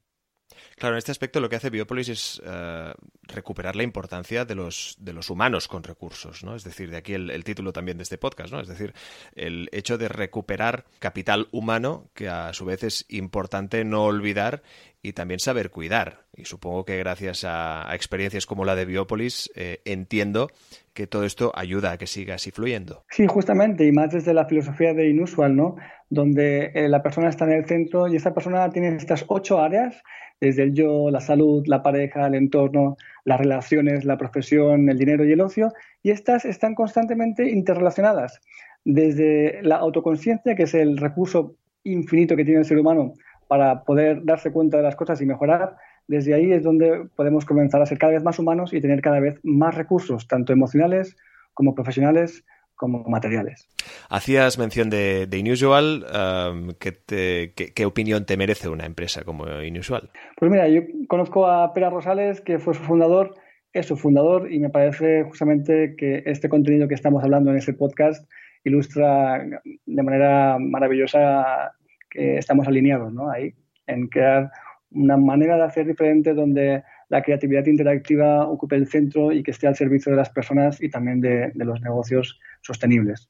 Claro, 0.78 0.96
en 0.96 1.00
este 1.00 1.12
aspecto 1.12 1.40
lo 1.40 1.50
que 1.50 1.56
hace 1.56 1.70
Biopolis 1.70 2.10
es 2.10 2.42
eh, 2.46 2.94
recuperar 3.24 3.76
la 3.76 3.84
importancia 3.84 4.46
de 4.46 4.56
los, 4.56 4.96
de 5.00 5.14
los 5.14 5.30
humanos 5.30 5.68
con 5.68 5.84
recursos, 5.84 6.44
¿no? 6.44 6.56
Es 6.56 6.64
decir, 6.64 6.90
de 6.90 6.98
aquí 6.98 7.14
el, 7.14 7.44
título 7.44 7.74
también 7.74 7.98
de 7.98 8.04
este 8.04 8.18
podcast, 8.18 8.52
¿no? 8.52 8.60
Es 8.60 8.68
decir, 8.68 8.94
el 9.36 9.70
hecho 9.72 9.98
de 9.98 10.08
recuperar 10.08 10.86
capital 11.00 11.48
humano 11.52 12.10
que 12.14 12.30
a 12.30 12.54
su 12.54 12.66
vez 12.66 12.84
es 12.84 13.06
importante 13.10 13.84
no 13.84 14.04
olvidar 14.04 14.64
y 15.02 15.14
también 15.14 15.40
saber 15.40 15.72
cuidar. 15.72 16.26
Y 16.36 16.46
supongo 16.46 16.86
que 16.86 16.98
gracias 16.98 17.44
a, 17.46 17.90
experiencias 17.94 18.46
como 18.46 18.64
la 18.64 18.76
de 18.76 18.86
Biopolis 18.86 19.52
eh, 19.56 19.82
entiendo 19.86 20.50
que 20.94 21.08
todo 21.08 21.26
esto 21.26 21.52
ayuda 21.56 21.92
a 21.92 21.98
que 21.98 22.08
siga 22.08 22.36
así 22.36 22.52
fluyendo. 22.52 23.04
Sí, 23.10 23.28
justamente, 23.28 23.86
y 23.86 23.92
más 23.92 24.12
desde 24.12 24.34
la 24.34 24.46
filosofía 24.46 24.94
de 24.94 25.10
Inusual, 25.10 25.56
¿no? 25.56 25.76
Donde 26.10 26.72
eh, 26.74 26.88
la 26.88 27.04
persona 27.04 27.30
está 27.30 27.46
en 27.46 27.52
el 27.54 27.66
centro 27.66 28.08
y 28.08 28.16
esta 28.16 28.34
persona 28.34 28.70
tiene 28.70 28.96
estas 28.96 29.26
ocho 29.28 29.60
áreas 29.60 30.02
desde 30.42 30.64
el 30.64 30.74
yo, 30.74 31.12
la 31.12 31.22
salud, 31.22 31.64
la 31.68 31.84
pareja, 31.84 32.26
el 32.26 32.36
entorno, 32.36 32.98
las 33.26 33.40
relaciones, 33.40 34.06
la 34.06 34.18
profesión, 34.18 34.90
el 34.90 34.98
dinero 34.98 35.24
y 35.24 35.32
el 35.32 35.42
ocio, 35.42 35.72
y 36.02 36.10
estas 36.10 36.46
están 36.46 36.74
constantemente 36.74 37.50
interrelacionadas. 37.50 38.42
Desde 38.84 39.62
la 39.62 39.76
autoconciencia, 39.76 40.56
que 40.56 40.64
es 40.64 40.74
el 40.74 40.98
recurso 40.98 41.56
infinito 41.84 42.36
que 42.36 42.44
tiene 42.44 42.62
el 42.62 42.66
ser 42.66 42.80
humano 42.80 43.14
para 43.48 43.84
poder 43.84 44.24
darse 44.24 44.52
cuenta 44.52 44.78
de 44.78 44.84
las 44.84 44.96
cosas 44.96 45.22
y 45.22 45.26
mejorar, 45.28 45.76
desde 46.08 46.34
ahí 46.34 46.52
es 46.52 46.64
donde 46.64 47.08
podemos 47.16 47.46
comenzar 47.46 47.82
a 47.82 47.86
ser 47.86 47.98
cada 47.98 48.14
vez 48.14 48.24
más 48.24 48.40
humanos 48.40 48.74
y 48.74 48.82
tener 48.82 49.02
cada 49.02 49.20
vez 49.20 49.40
más 49.44 49.76
recursos, 49.76 50.28
tanto 50.28 50.54
emocionales 50.54 51.16
como 51.54 51.76
profesionales, 51.76 52.44
como 52.76 53.04
materiales. 53.04 53.70
Hacías 54.10 54.58
mención 54.58 54.90
de, 54.90 55.28
Inusual. 55.32 56.04
Um, 56.04 56.72
¿qué, 56.80 57.86
opinión 57.86 58.26
te 58.26 58.38
merece 58.38 58.70
una 58.70 58.86
empresa 58.86 59.24
como 59.24 59.48
Inusual? 59.62 60.10
Pues 60.38 60.52
mira, 60.52 60.68
yo 60.68 60.82
conozco 61.08 61.48
a 61.48 61.74
Pera 61.74 61.92
Rosales, 61.92 62.42
que 62.42 62.58
fue 62.58 62.74
su 62.74 62.82
fundador, 62.82 63.36
es 63.72 63.86
su 63.86 63.98
fundador, 63.98 64.52
y 64.52 64.60
me 64.60 64.70
parece 64.70 65.24
justamente 65.24 65.96
que 65.96 66.24
este 66.26 66.50
contenido 66.50 66.88
que 66.88 66.96
estamos 66.96 67.24
hablando 67.24 67.52
en 67.52 67.58
este 67.58 67.74
podcast 67.74 68.28
ilustra 68.64 69.46
de 69.86 70.04
manera 70.04 70.58
maravillosa 70.60 71.74
que 72.10 72.38
estamos 72.38 72.68
alineados 72.68 73.14
¿no? 73.14 73.30
ahí, 73.30 73.54
en 73.88 74.08
crear 74.08 74.52
una 74.92 75.18
manera 75.18 75.56
de 75.56 75.64
hacer 75.64 75.88
diferente 75.88 76.34
donde 76.34 76.84
la 77.10 77.22
creatividad 77.22 77.66
interactiva 77.66 78.48
ocupe 78.48 78.76
el 78.76 78.88
centro 78.88 79.32
y 79.32 79.44
que 79.44 79.52
esté 79.52 79.68
al 79.68 79.76
servicio 79.76 80.12
de 80.12 80.18
las 80.18 80.30
personas 80.30 80.82
y 80.82 80.90
también 80.90 81.22
de, 81.22 81.52
los 81.56 81.82
negocios 81.82 82.40
sostenibles. 82.62 83.30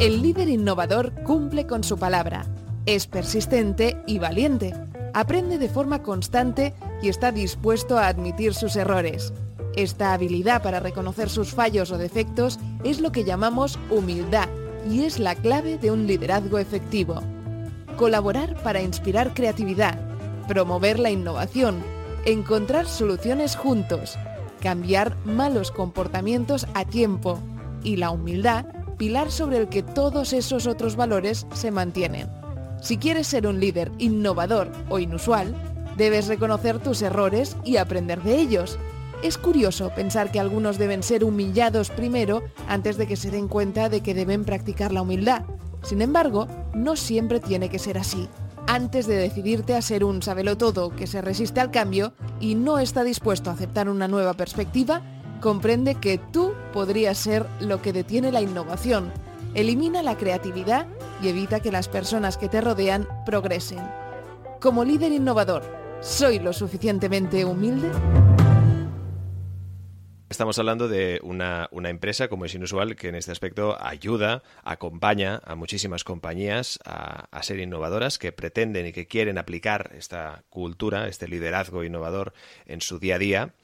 El 0.00 0.22
líder 0.22 0.48
innovador 0.48 1.12
cumple 1.22 1.66
con 1.66 1.84
su 1.84 1.98
palabra, 1.98 2.44
es 2.86 3.06
persistente 3.06 3.96
y 4.06 4.18
valiente, 4.18 4.72
aprende 5.12 5.58
de 5.58 5.68
forma 5.68 6.02
constante 6.02 6.72
y 7.02 7.08
está 7.08 7.32
dispuesto 7.32 7.98
a 7.98 8.08
admitir 8.08 8.54
sus 8.54 8.76
errores. 8.76 9.32
Esta 9.76 10.12
habilidad 10.12 10.62
para 10.62 10.80
reconocer 10.80 11.28
sus 11.28 11.54
fallos 11.54 11.92
o 11.92 11.98
defectos 11.98 12.58
es 12.84 13.00
lo 13.00 13.12
que 13.12 13.24
llamamos 13.24 13.78
humildad 13.90 14.48
y 14.90 15.04
es 15.04 15.18
la 15.18 15.34
clave 15.34 15.78
de 15.78 15.90
un 15.90 16.06
liderazgo 16.06 16.58
efectivo. 16.58 17.22
Colaborar 18.00 18.56
para 18.62 18.80
inspirar 18.80 19.34
creatividad, 19.34 19.98
promover 20.48 20.98
la 20.98 21.10
innovación, 21.10 21.82
encontrar 22.24 22.86
soluciones 22.86 23.56
juntos, 23.56 24.18
cambiar 24.62 25.14
malos 25.26 25.70
comportamientos 25.70 26.66
a 26.72 26.86
tiempo 26.86 27.38
y 27.84 27.96
la 27.96 28.08
humildad, 28.08 28.64
pilar 28.96 29.30
sobre 29.30 29.58
el 29.58 29.68
que 29.68 29.82
todos 29.82 30.32
esos 30.32 30.66
otros 30.66 30.96
valores 30.96 31.46
se 31.52 31.70
mantienen. 31.70 32.26
Si 32.80 32.96
quieres 32.96 33.26
ser 33.26 33.46
un 33.46 33.60
líder 33.60 33.92
innovador 33.98 34.72
o 34.88 34.98
inusual, 34.98 35.54
debes 35.98 36.26
reconocer 36.26 36.78
tus 36.78 37.02
errores 37.02 37.58
y 37.64 37.76
aprender 37.76 38.22
de 38.22 38.38
ellos. 38.38 38.78
Es 39.22 39.36
curioso 39.36 39.90
pensar 39.94 40.32
que 40.32 40.40
algunos 40.40 40.78
deben 40.78 41.02
ser 41.02 41.22
humillados 41.22 41.90
primero 41.90 42.42
antes 42.66 42.96
de 42.96 43.06
que 43.06 43.16
se 43.16 43.30
den 43.30 43.46
cuenta 43.46 43.90
de 43.90 44.00
que 44.00 44.14
deben 44.14 44.46
practicar 44.46 44.90
la 44.90 45.02
humildad. 45.02 45.42
Sin 45.82 46.00
embargo, 46.00 46.46
no 46.74 46.96
siempre 46.96 47.40
tiene 47.40 47.68
que 47.68 47.78
ser 47.78 47.98
así 47.98 48.28
antes 48.70 49.08
de 49.08 49.16
decidirte 49.16 49.74
a 49.74 49.82
ser 49.82 50.04
un 50.04 50.20
todo 50.20 50.94
que 50.94 51.08
se 51.08 51.20
resiste 51.20 51.58
al 51.58 51.72
cambio 51.72 52.12
y 52.38 52.54
no 52.54 52.78
está 52.78 53.02
dispuesto 53.02 53.50
a 53.50 53.54
aceptar 53.54 53.88
una 53.88 54.06
nueva 54.06 54.34
perspectiva, 54.34 55.02
comprende 55.40 55.96
que 55.96 56.18
tú 56.18 56.52
podrías 56.72 57.18
ser 57.18 57.46
lo 57.58 57.82
que 57.82 57.92
detiene 57.92 58.30
la 58.30 58.42
innovación, 58.42 59.12
elimina 59.54 60.04
la 60.04 60.16
creatividad 60.16 60.86
y 61.20 61.28
evita 61.28 61.58
que 61.58 61.72
las 61.72 61.88
personas 61.88 62.36
que 62.36 62.48
te 62.48 62.60
rodean 62.60 63.08
progresen. 63.26 63.80
Como 64.60 64.84
líder 64.84 65.10
innovador, 65.10 65.64
¿soy 66.00 66.38
lo 66.38 66.52
suficientemente 66.52 67.44
humilde? 67.44 67.90
Estamos 70.30 70.60
hablando 70.60 70.86
de 70.86 71.18
una, 71.24 71.68
empresa, 71.72 72.28
como 72.28 72.44
es 72.44 72.54
inusual, 72.54 72.94
que 72.94 73.08
en 73.08 73.16
este 73.16 73.32
aspecto 73.32 73.76
ayuda, 73.84 74.44
acompaña 74.62 75.42
a 75.44 75.56
muchísimas 75.56 76.04
compañías 76.04 76.78
a, 76.84 77.42
ser 77.42 77.58
innovadoras 77.58 78.16
que 78.16 78.30
pretenden 78.30 78.86
y 78.86 78.92
que 78.92 79.08
quieren 79.08 79.38
aplicar 79.38 79.90
esta 79.98 80.44
cultura, 80.48 81.08
este 81.08 81.26
liderazgo 81.26 81.82
innovador 81.82 82.32
en 82.66 82.80
su 82.80 83.00
día 83.00 83.16
a 83.16 83.18
día. 83.18 83.54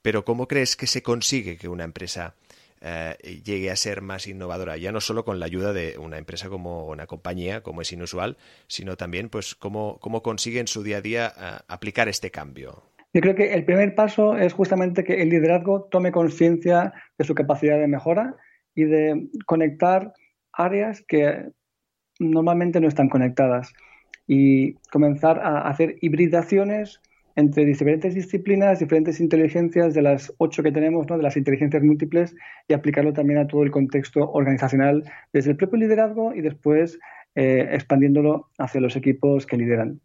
Pero 0.00 0.24
¿cómo 0.24 0.46
crees 0.46 0.76
que 0.76 0.86
se 0.86 1.02
consigue 1.02 1.56
que 1.56 1.66
una 1.66 1.82
empresa 1.82 2.36
eh, 2.80 3.16
llegue 3.44 3.72
a 3.72 3.76
ser 3.76 4.00
más 4.00 4.28
innovadora? 4.28 4.76
Ya 4.76 4.92
no 4.92 5.00
solo 5.00 5.24
con 5.24 5.40
la 5.40 5.46
ayuda 5.46 5.72
de 5.72 5.98
una 5.98 6.18
empresa 6.18 6.48
como 6.48 6.86
una 6.86 7.08
compañía, 7.08 7.64
como 7.64 7.82
es 7.82 7.90
inusual, 7.90 8.36
sino 8.68 8.96
también 8.96 9.28
pues 9.28 9.56
cómo, 9.56 9.98
cómo 9.98 10.22
consigue 10.22 10.60
en 10.60 10.68
su 10.68 10.84
día 10.84 10.98
a 10.98 11.00
día 11.00 11.34
eh, 11.36 11.64
aplicar 11.66 12.08
este 12.08 12.30
cambio. 12.30 12.91
Yo 13.14 13.20
creo 13.20 13.34
que 13.34 13.52
el 13.52 13.64
primer 13.64 13.94
paso 13.94 14.38
es 14.38 14.52
justamente 14.54 15.04
que 15.04 15.22
el 15.22 15.28
liderazgo 15.28 15.84
tome 15.90 16.12
conciencia 16.12 16.94
de 17.18 17.24
su 17.24 17.34
capacidad 17.34 17.78
de 17.78 17.86
mejora 17.86 18.36
y 18.74 18.84
de 18.84 19.28
conectar 19.44 20.14
áreas 20.52 21.02
que 21.06 21.50
normalmente 22.18 22.80
no 22.80 22.88
están 22.88 23.08
conectadas 23.08 23.72
y 24.26 24.74
comenzar 24.90 25.40
a 25.40 25.68
hacer 25.68 25.96
hibridaciones 26.00 27.00
entre 27.36 27.64
diferentes 27.64 28.14
disciplinas, 28.14 28.78
diferentes 28.78 29.20
inteligencias 29.20 29.94
de 29.94 30.02
las 30.02 30.32
ocho 30.38 30.62
que 30.62 30.72
tenemos, 30.72 31.06
¿no? 31.08 31.16
de 31.16 31.22
las 31.22 31.36
inteligencias 31.36 31.82
múltiples, 31.82 32.34
y 32.68 32.74
aplicarlo 32.74 33.12
también 33.12 33.40
a 33.40 33.46
todo 33.46 33.62
el 33.62 33.70
contexto 33.70 34.30
organizacional 34.30 35.04
desde 35.32 35.50
el 35.50 35.56
propio 35.56 35.78
liderazgo 35.78 36.34
y 36.34 36.42
después 36.42 36.98
eh, 37.34 37.68
expandiéndolo 37.72 38.50
hacia 38.58 38.80
los 38.80 38.96
equipos 38.96 39.46
que 39.46 39.56
lideran. 39.56 40.00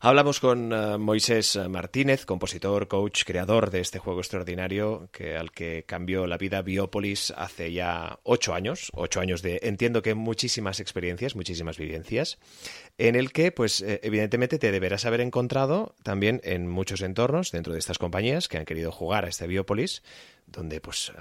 Hablamos 0.00 0.38
con 0.38 0.72
eh, 0.72 0.96
Moisés 0.96 1.58
Martínez, 1.68 2.24
compositor, 2.24 2.86
coach, 2.86 3.24
creador 3.24 3.72
de 3.72 3.80
este 3.80 3.98
juego 3.98 4.20
extraordinario 4.20 5.08
que 5.10 5.36
al 5.36 5.50
que 5.50 5.82
cambió 5.88 6.28
la 6.28 6.38
vida 6.38 6.62
Biopolis 6.62 7.32
hace 7.36 7.72
ya 7.72 8.20
ocho 8.22 8.54
años, 8.54 8.92
ocho 8.94 9.18
años 9.18 9.42
de 9.42 9.58
entiendo 9.64 10.00
que 10.00 10.14
muchísimas 10.14 10.78
experiencias, 10.78 11.34
muchísimas 11.34 11.78
vivencias, 11.78 12.38
en 12.96 13.16
el 13.16 13.32
que, 13.32 13.50
pues, 13.50 13.80
eh, 13.80 13.98
evidentemente 14.04 14.60
te 14.60 14.70
deberás 14.70 15.04
haber 15.04 15.20
encontrado 15.20 15.96
también 16.04 16.40
en 16.44 16.68
muchos 16.68 17.00
entornos 17.00 17.50
dentro 17.50 17.72
de 17.72 17.80
estas 17.80 17.98
compañías 17.98 18.46
que 18.46 18.58
han 18.58 18.66
querido 18.66 18.92
jugar 18.92 19.24
a 19.24 19.28
este 19.28 19.48
Biopolis 19.48 20.04
donde 20.50 20.80
pues 20.80 21.12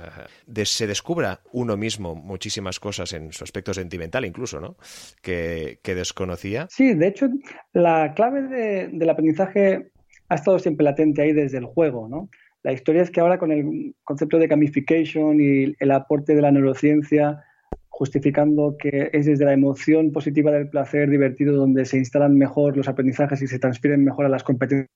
eh, 0.55 0.65
se 0.65 0.87
descubra 0.87 1.41
uno 1.51 1.77
mismo 1.77 2.15
muchísimas 2.15 2.79
cosas 2.79 3.13
en 3.13 3.31
su 3.31 3.43
aspecto 3.43 3.73
sentimental 3.73 4.25
incluso, 4.25 4.59
¿no? 4.59 4.77
Que, 5.21 5.79
desconocía. 5.83 6.67
Sí, 6.69 6.93
de 6.93 7.07
hecho, 7.07 7.27
la 7.73 8.13
clave 8.13 8.87
del 8.91 9.09
aprendizaje 9.09 9.91
ha 10.29 10.35
estado 10.35 10.59
siempre 10.59 10.83
latente 10.83 11.21
ahí 11.21 11.33
desde 11.33 11.57
el 11.57 11.65
juego, 11.65 12.07
¿no? 12.07 12.29
La 12.63 12.73
historia 12.73 13.01
es 13.01 13.11
que 13.11 13.21
ahora 13.21 13.39
con 13.39 13.51
el 13.51 13.95
concepto 14.03 14.37
de 14.37 14.47
gamification 14.47 15.39
y 15.39 15.75
el 15.79 15.91
aporte 15.91 16.35
de 16.35 16.41
la 16.41 16.51
neurociencia, 16.51 17.43
justificando 17.87 18.75
que 18.77 19.09
es 19.13 19.25
desde 19.25 19.45
la 19.45 19.53
emoción 19.53 20.11
positiva 20.11 20.51
del 20.51 20.69
placer 20.69 21.09
divertido 21.09 21.55
donde 21.55 21.85
se 21.85 21.97
instalan 21.97 22.35
mejor 22.35 22.75
los 22.75 22.87
aprendizajes 22.87 23.41
y 23.41 23.47
se 23.47 23.59
transfieren 23.59 24.03
mejor 24.03 24.25
a 24.25 24.29
las 24.29 24.43
competencias 24.43 24.89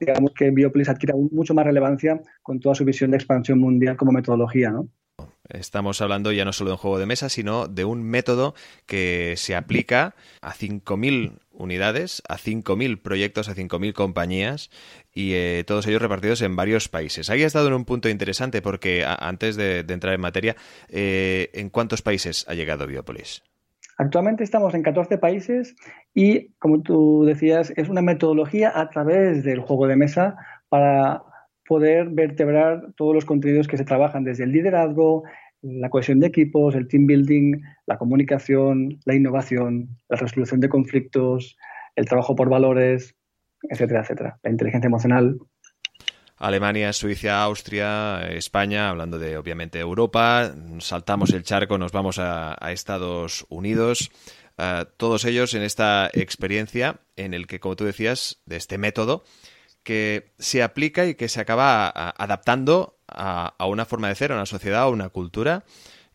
digamos 0.00 0.32
que 0.32 0.50
Biopolis 0.50 0.88
adquiere 0.88 1.14
mucho 1.30 1.54
más 1.54 1.64
relevancia 1.64 2.20
con 2.42 2.60
toda 2.60 2.74
su 2.74 2.84
visión 2.84 3.10
de 3.10 3.16
expansión 3.18 3.58
mundial 3.58 3.96
como 3.96 4.12
metodología, 4.12 4.70
¿no? 4.70 4.88
Estamos 5.48 6.00
hablando 6.00 6.32
ya 6.32 6.46
no 6.46 6.54
solo 6.54 6.70
de 6.70 6.72
un 6.72 6.78
juego 6.78 6.98
de 6.98 7.06
mesa, 7.06 7.28
sino 7.28 7.68
de 7.68 7.84
un 7.84 8.02
método 8.02 8.54
que 8.86 9.34
se 9.36 9.54
aplica 9.54 10.14
a 10.40 10.54
5.000 10.54 11.38
unidades, 11.52 12.22
a 12.28 12.38
5.000 12.38 13.02
proyectos, 13.02 13.48
a 13.48 13.54
5.000 13.54 13.92
compañías 13.92 14.70
y 15.12 15.34
eh, 15.34 15.62
todos 15.66 15.86
ellos 15.86 16.00
repartidos 16.00 16.40
en 16.40 16.56
varios 16.56 16.88
países. 16.88 17.28
Ahí 17.28 17.42
has 17.42 17.52
dado 17.52 17.68
en 17.68 17.74
un 17.74 17.84
punto 17.84 18.08
interesante 18.08 18.62
porque 18.62 19.04
antes 19.06 19.56
de, 19.56 19.80
entrar 19.80 20.14
en 20.14 20.20
materia, 20.22 20.56
eh, 20.88 21.50
¿en 21.52 21.68
cuántos 21.68 22.00
países 22.00 22.46
ha 22.48 22.54
llegado 22.54 22.86
Biopolis? 22.86 23.42
Actualmente 23.96 24.42
estamos 24.42 24.74
en 24.74 24.82
14 24.82 25.18
países 25.18 25.76
y, 26.14 26.48
como 26.58 26.82
tú 26.82 27.24
decías, 27.24 27.72
es 27.76 27.88
una 27.88 28.02
metodología 28.02 28.72
a 28.74 28.90
través 28.90 29.44
del 29.44 29.60
juego 29.60 29.86
de 29.86 29.96
mesa 29.96 30.36
para 30.68 31.22
poder 31.66 32.08
vertebrar 32.10 32.92
todos 32.96 33.14
los 33.14 33.24
contenidos 33.24 33.68
que 33.68 33.76
se 33.76 33.84
trabajan 33.84 34.24
desde 34.24 34.44
el 34.44 34.52
liderazgo, 34.52 35.24
la 35.62 35.88
cohesión 35.88 36.20
de 36.20 36.26
equipos, 36.26 36.74
el 36.74 36.88
team 36.88 37.06
building, 37.06 37.62
la 37.86 37.96
comunicación, 37.96 38.98
la 39.04 39.14
innovación, 39.14 39.88
la 40.08 40.16
resolución 40.16 40.60
de 40.60 40.68
conflictos, 40.68 41.56
el 41.96 42.06
trabajo 42.06 42.34
por 42.34 42.50
valores, 42.50 43.16
etcétera, 43.62 44.00
etcétera. 44.00 44.38
La 44.42 44.50
inteligencia 44.50 44.88
emocional. 44.88 45.38
Alemania, 46.44 46.92
Suiza, 46.92 47.42
Austria, 47.42 48.20
España, 48.28 48.90
hablando 48.90 49.18
de 49.18 49.38
obviamente 49.38 49.78
Europa, 49.78 50.54
saltamos 50.78 51.30
el 51.30 51.42
charco, 51.42 51.78
nos 51.78 51.90
vamos 51.90 52.18
a, 52.18 52.54
Estados 52.70 53.46
Unidos. 53.48 54.10
Eh, 54.58 54.84
todos 54.98 55.24
ellos 55.24 55.54
en 55.54 55.62
esta 55.62 56.10
experiencia 56.12 57.00
en 57.16 57.32
el 57.32 57.46
que, 57.46 57.60
como 57.60 57.76
tú 57.76 57.84
decías, 57.84 58.42
de 58.44 58.56
este 58.56 58.76
método 58.76 59.24
que 59.82 60.34
se 60.38 60.62
aplica 60.62 61.06
y 61.06 61.14
que 61.14 61.30
se 61.30 61.40
acaba 61.40 61.88
adaptando 61.88 62.98
a, 63.08 63.54
una 63.66 63.86
forma 63.86 64.08
de 64.08 64.14
ser, 64.14 64.32
a 64.32 64.34
una 64.34 64.46
sociedad, 64.46 64.82
a 64.82 64.88
una 64.88 65.08
cultura 65.08 65.64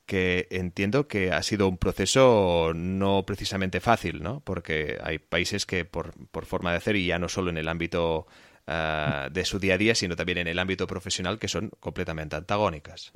que 0.06 0.48
entiendo 0.52 1.08
que 1.08 1.32
ha 1.32 1.42
sido 1.42 1.68
un 1.68 1.78
proceso 1.78 2.74
no 2.76 3.26
precisamente 3.26 3.80
fácil, 3.80 4.22
¿no? 4.22 4.42
Porque 4.42 5.00
hay 5.04 5.18
países 5.18 5.66
que 5.66 5.86
por, 5.86 6.14
por 6.30 6.46
forma 6.46 6.72
de 6.72 6.78
hacer, 6.78 6.96
y 6.96 7.08
ya 7.08 7.18
no 7.18 7.30
solo 7.30 7.50
en 7.50 7.58
el 7.58 7.68
ámbito 7.68 8.28
uh, 8.70 9.30
de 9.32 9.46
su 9.46 9.60
día 9.60 9.74
a 9.74 9.78
día, 9.78 9.96
sino 9.96 10.16
también 10.16 10.38
en 10.38 10.48
el 10.48 10.60
ámbito 10.60 10.88
profesional, 10.88 11.40
que 11.40 11.48
son 11.48 11.72
completamente 11.80 12.36
antagónicas. 12.36 13.12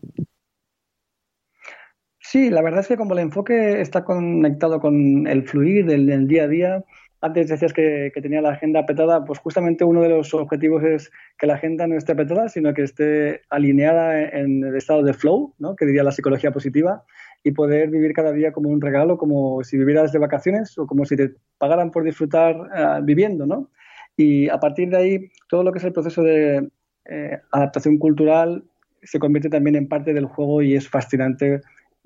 Sí, 2.20 2.50
la 2.50 2.62
verdad 2.62 2.80
es 2.80 2.88
que 2.88 2.98
como 2.98 3.14
el 3.14 3.20
enfoque 3.20 3.80
está 3.82 4.04
conectado 4.04 4.80
con 4.80 5.28
el 5.28 5.48
fluir 5.48 5.86
del, 5.86 6.28
día 6.28 6.44
a 6.44 6.48
día, 6.48 6.84
antes 7.22 7.48
decías 7.50 7.74
que, 7.74 8.12
tenía 8.22 8.42
la 8.42 8.52
agenda 8.52 8.86
petada, 8.86 9.24
pues 9.24 9.40
justamente 9.40 9.84
uno 9.84 10.02
de 10.02 10.10
los 10.10 10.34
objetivos 10.34 10.84
es 10.84 11.12
que 11.38 11.48
la 11.48 11.56
agenda 11.56 11.86
no 11.86 11.96
esté 11.96 12.16
petada, 12.16 12.50
sino 12.50 12.74
que 12.74 12.84
esté 12.84 13.42
alineada 13.50 14.22
en 14.22 14.64
el 14.64 14.76
estado 14.76 15.04
de 15.04 15.14
flow, 15.14 15.54
¿no? 15.60 15.76
que 15.76 15.86
diría 15.86 16.04
la 16.04 16.12
psicología 16.12 16.52
positiva, 16.52 17.04
y 17.44 17.52
poder 17.52 17.90
vivir 17.90 18.14
cada 18.14 18.32
día 18.32 18.52
como 18.52 18.70
un 18.70 18.82
regalo, 18.82 19.18
como 19.18 19.64
si 19.64 19.78
vivieras 19.78 20.12
de 20.12 20.20
vacaciones 20.20 20.78
o 20.78 20.88
como 20.88 21.06
si 21.06 21.18
te 21.18 21.36
pagaran 21.58 21.92
por 21.92 22.04
disfrutar 22.04 22.56
eh, 22.76 23.00
viviendo. 23.04 23.46
¿no? 23.46 23.70
Y 24.18 24.50
a 24.50 24.60
partir 24.60 24.90
de 24.90 24.98
ahí, 24.98 25.32
todo 25.50 25.64
lo 25.64 25.72
que 25.72 25.80
es 25.80 25.86
el 25.86 25.94
proceso 25.94 26.22
de 26.24 26.70
eh, 27.06 27.40
adaptación 27.52 27.98
cultural 27.98 28.64
se 29.02 29.20
convierte 29.20 29.50
también 29.50 29.76
en 29.76 29.88
parte 29.88 30.14
del 30.14 30.26
juego 30.26 30.62
y 30.62 30.76
es 30.76 30.88
fascinante 30.88 31.62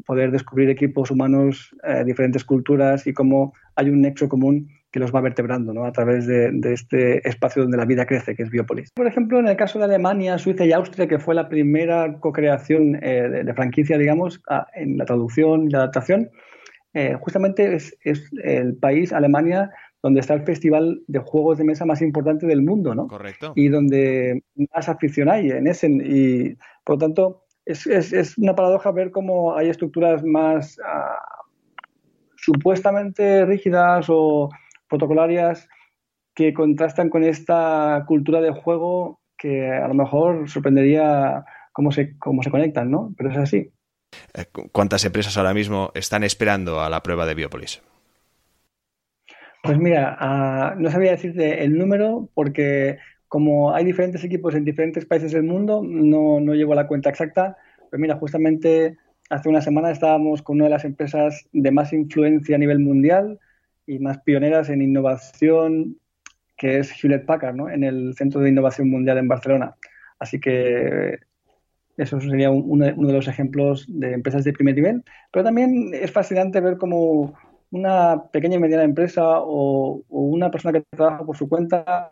poder 0.06 0.32
descubrir 0.32 0.70
equipos 0.70 1.12
humanos, 1.12 1.76
eh, 1.84 2.04
diferentes 2.06 2.44
culturas 2.44 3.08
y 3.08 3.14
cómo 3.14 3.54
hay 3.76 3.90
un 3.90 4.02
nexo 4.02 4.30
común 4.30 4.70
que 4.92 5.00
los 5.00 5.14
va 5.14 5.22
vertebrando 5.22 5.74
¿no? 5.74 5.86
a 5.86 5.92
través 5.92 6.28
de, 6.28 6.52
este 6.64 7.28
espacio 7.28 7.64
donde 7.64 7.78
la 7.78 7.86
vida 7.86 8.06
crece, 8.06 8.36
que 8.36 8.44
es 8.44 8.50
Biopolis. 8.50 8.92
Por 8.92 9.08
ejemplo, 9.08 9.40
en 9.40 9.48
el 9.48 9.58
caso 9.58 9.80
de 9.80 9.86
Alemania, 9.86 10.38
Suiza 10.38 10.66
y 10.66 10.72
Austria, 10.72 11.08
que 11.08 11.20
fue 11.20 11.36
la 11.36 11.50
primera 11.50 12.20
co-creación 12.20 12.98
eh, 13.02 13.44
de, 13.44 13.54
franquicia, 13.54 13.98
digamos, 13.98 14.42
en 14.76 14.98
la 14.98 15.06
traducción 15.06 15.66
y 15.66 15.70
la 15.72 15.80
adaptación, 15.80 16.30
eh, 16.94 17.16
justamente 17.20 17.76
es, 17.76 17.96
el 18.44 18.76
país, 18.78 19.12
Alemania, 19.12 19.72
donde 20.04 20.20
está 20.20 20.34
el 20.34 20.44
festival 20.44 21.02
de 21.08 21.20
juegos 21.20 21.58
de 21.58 21.64
mesa 21.64 21.86
más 21.86 22.02
importante 22.02 22.46
del 22.46 22.62
mundo, 22.62 22.94
¿no? 22.94 23.08
Correcto. 23.08 23.54
Y 23.56 23.70
donde 23.70 24.44
más 24.74 24.90
afición 24.90 25.30
hay 25.30 25.50
en 25.50 25.68
ese. 25.68 25.88
Y, 25.90 26.56
por 26.84 26.96
lo 26.96 27.00
tanto, 27.00 27.44
es, 27.66 27.86
es 27.88 28.38
una 28.38 28.56
paradoja 28.56 28.92
ver 28.92 29.12
cómo 29.12 29.56
hay 29.56 29.70
estructuras 29.70 30.24
más 30.24 30.80
ah, 30.86 31.20
supuestamente 32.38 33.46
rígidas 33.46 34.06
o 34.10 34.50
protocolarias 34.88 35.68
que 36.34 36.54
contrastan 36.54 37.10
con 37.10 37.24
esta 37.24 38.04
cultura 38.08 38.42
de 38.42 38.52
juego 38.52 39.20
que 39.38 39.70
a 39.72 39.88
lo 39.88 39.94
mejor 39.94 40.50
sorprendería 40.50 41.44
cómo 41.74 41.92
se, 41.92 42.18
cómo 42.18 42.42
se 42.44 42.52
conectan, 42.52 42.90
¿no? 42.90 43.14
Pero 43.18 43.32
es 43.32 43.38
así. 43.38 43.72
Eh, 44.34 44.46
¿Cuántas 44.72 45.04
empresas 45.06 45.38
ahora 45.38 45.54
mismo 45.54 45.92
están 45.94 46.24
esperando 46.24 46.82
a 46.82 46.90
la 46.90 47.04
prueba 47.04 47.26
de 47.26 47.36
Biopolis? 47.36 47.82
Pues 49.64 49.78
mira, 49.78 50.76
no 50.78 50.90
sabía 50.92 51.12
decirte 51.12 51.64
el 51.64 51.78
número 51.78 52.30
porque 52.34 52.98
como 53.28 53.74
hay 53.74 53.84
diferentes 53.84 54.24
equipos 54.24 54.56
en 54.56 54.64
diferentes 54.64 55.06
países 55.06 55.34
del 55.34 55.44
mundo, 55.44 55.82
no, 55.84 56.40
no 56.40 56.54
llevo 56.54 56.76
la 56.76 56.88
cuenta 56.88 57.10
exacta. 57.10 57.58
Pero 57.90 58.00
mira, 58.00 58.16
justamente 58.16 58.98
hace 59.30 59.50
una 59.50 59.62
semana 59.62 59.92
estábamos 59.92 60.42
con 60.42 60.58
una 60.58 60.66
de 60.66 60.72
las 60.72 60.86
empresas 60.86 61.48
de 61.52 61.72
más 61.72 61.92
influencia 61.92 62.56
a 62.56 62.60
nivel 62.60 62.80
mundial, 62.80 63.40
y 63.88 64.00
más 64.00 64.20
pioneras 64.20 64.70
en 64.70 64.82
innovación, 64.82 65.98
que 66.58 66.80
es 66.80 66.92
Hewlett 67.02 67.26
Packard, 67.26 67.56
¿no? 67.56 67.70
en 67.70 67.84
el 67.84 68.14
Centro 68.16 68.42
de 68.42 68.50
Innovación 68.50 68.90
Mundial 68.90 69.18
en 69.18 69.30
Barcelona. 69.30 69.76
Así 70.20 70.40
que 70.40 71.20
eso 71.96 72.20
sería 72.20 72.52
uno 72.52 72.86
de 72.86 73.14
los 73.14 73.28
ejemplos 73.28 73.86
de 73.88 74.14
empresas 74.14 74.44
de 74.44 74.54
primer 74.54 74.76
nivel. 74.76 75.04
Pero 75.32 75.46
también 75.46 75.92
es 75.94 76.12
fascinante 76.12 76.60
ver 76.60 76.78
cómo 76.78 77.34
una 77.72 78.24
pequeña 78.32 78.56
y 78.56 78.60
mediana 78.60 78.84
empresa 78.84 79.24
o, 79.42 80.04
una 80.10 80.52
persona 80.52 80.74
que 80.74 80.86
trabaja 80.90 81.26
por 81.26 81.38
su 81.38 81.48
cuenta 81.50 82.10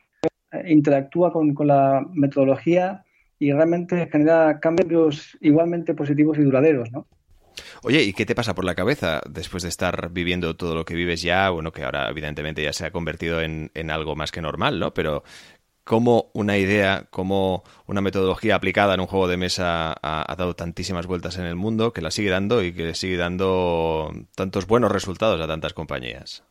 eh, 0.52 0.72
interactúa 0.72 1.32
con, 1.32 1.54
con, 1.54 1.68
la 1.68 2.06
metodología 2.14 3.04
y 3.40 3.52
realmente 3.52 4.08
genera 4.12 4.60
cambios 4.60 5.38
igualmente 5.42 5.94
positivos 5.94 6.38
y 6.38 6.44
duraderos, 6.44 6.92
¿no? 6.92 7.08
Oye, 7.84 8.04
¿y 8.04 8.14
qué 8.14 8.26
te 8.26 8.36
pasa 8.36 8.56
por 8.56 8.66
la 8.66 8.76
cabeza 8.76 9.22
después 9.30 9.64
de 9.64 9.70
estar 9.70 10.10
viviendo 10.12 10.56
todo 10.56 10.76
lo 10.76 10.86
que 10.86 10.96
vives 10.96 11.22
ya? 11.22 11.50
Bueno, 11.50 11.72
que 11.72 11.84
ahora 11.84 12.10
evidentemente 12.10 12.64
ya 12.64 12.74
se 12.74 12.86
ha 12.86 12.92
convertido 12.92 13.42
en, 13.42 13.72
algo 13.90 14.16
más 14.16 14.32
que 14.32 14.42
normal, 14.42 14.80
¿no? 14.80 14.94
Pero 14.94 15.24
cómo 15.86 16.32
una 16.34 16.58
idea, 16.58 17.06
cómo 17.12 17.64
una 17.88 18.02
metodología 18.02 18.56
aplicada 18.56 18.96
en 18.96 19.00
un 19.00 19.08
juego 19.08 19.30
de 19.30 19.38
mesa 19.38 19.96
ha, 20.02 20.36
dado 20.38 20.56
tantísimas 20.56 21.08
vueltas 21.08 21.38
en 21.38 21.46
el 21.46 21.56
mundo, 21.56 21.94
que 21.94 22.02
la 22.02 22.12
sigue 22.12 22.32
dando 22.32 22.62
y 22.64 22.74
que 22.74 22.94
sigue 22.94 23.16
dando 23.16 24.12
tantos 24.36 24.68
buenos 24.68 24.92
resultados 24.92 25.40
a 25.40 25.48
tantas 25.48 25.74
compañías. 25.74 26.44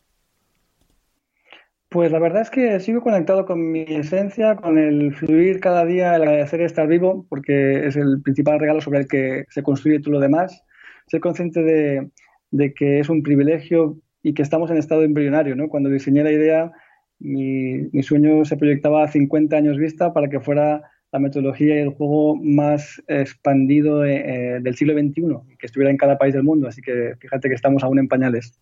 Pues 1.89 2.11
la 2.11 2.19
verdad 2.19 2.41
es 2.41 2.49
que 2.49 2.79
sigo 2.79 3.01
conectado 3.01 3.45
con 3.45 3.71
mi 3.71 3.83
esencia, 3.83 4.55
con 4.55 4.77
el 4.77 5.13
fluir 5.13 5.59
cada 5.59 5.85
día, 5.85 6.15
el 6.15 6.23
agradecer 6.23 6.61
estar 6.61 6.87
vivo, 6.87 7.25
porque 7.29 7.85
es 7.85 7.95
el 7.95 8.21
principal 8.23 8.59
regalo 8.59 8.81
sobre 8.81 8.99
el 8.99 9.07
que 9.07 9.45
se 9.49 9.63
construye 9.63 9.99
todo 9.99 10.13
lo 10.13 10.19
demás 10.19 10.63
ser 11.07 11.21
consciente 11.21 11.61
de, 12.51 12.73
que 12.73 12.99
es 12.99 13.09
un 13.09 13.21
privilegio 13.21 13.97
y 14.23 14.33
que 14.33 14.41
estamos 14.41 14.71
en 14.71 14.77
estado 14.77 15.03
embrionario. 15.03 15.55
¿no? 15.55 15.67
Cuando 15.67 15.89
diseñé 15.89 16.23
la 16.23 16.31
idea, 16.31 16.71
mi, 17.19 18.03
sueño 18.03 18.45
se 18.45 18.57
proyectaba 18.57 19.03
a 19.03 19.07
50 19.07 19.55
años 19.55 19.77
vista 19.77 20.13
para 20.13 20.29
que 20.29 20.39
fuera 20.39 20.81
la 21.11 21.19
metodología 21.19 21.75
y 21.75 21.79
el 21.79 21.89
juego 21.89 22.35
más 22.35 23.01
expandido 23.07 24.05
eh, 24.05 24.59
del 24.61 24.75
siglo 24.75 24.93
XXI, 24.93 25.55
que 25.57 25.65
estuviera 25.65 25.91
en 25.91 25.97
cada 25.97 26.17
país 26.17 26.33
del 26.33 26.43
mundo. 26.43 26.67
Así 26.67 26.81
que 26.81 27.15
fíjate 27.19 27.47
que 27.47 27.55
estamos 27.55 27.83
aún 27.83 27.99
en 27.99 28.07
pañales. 28.07 28.59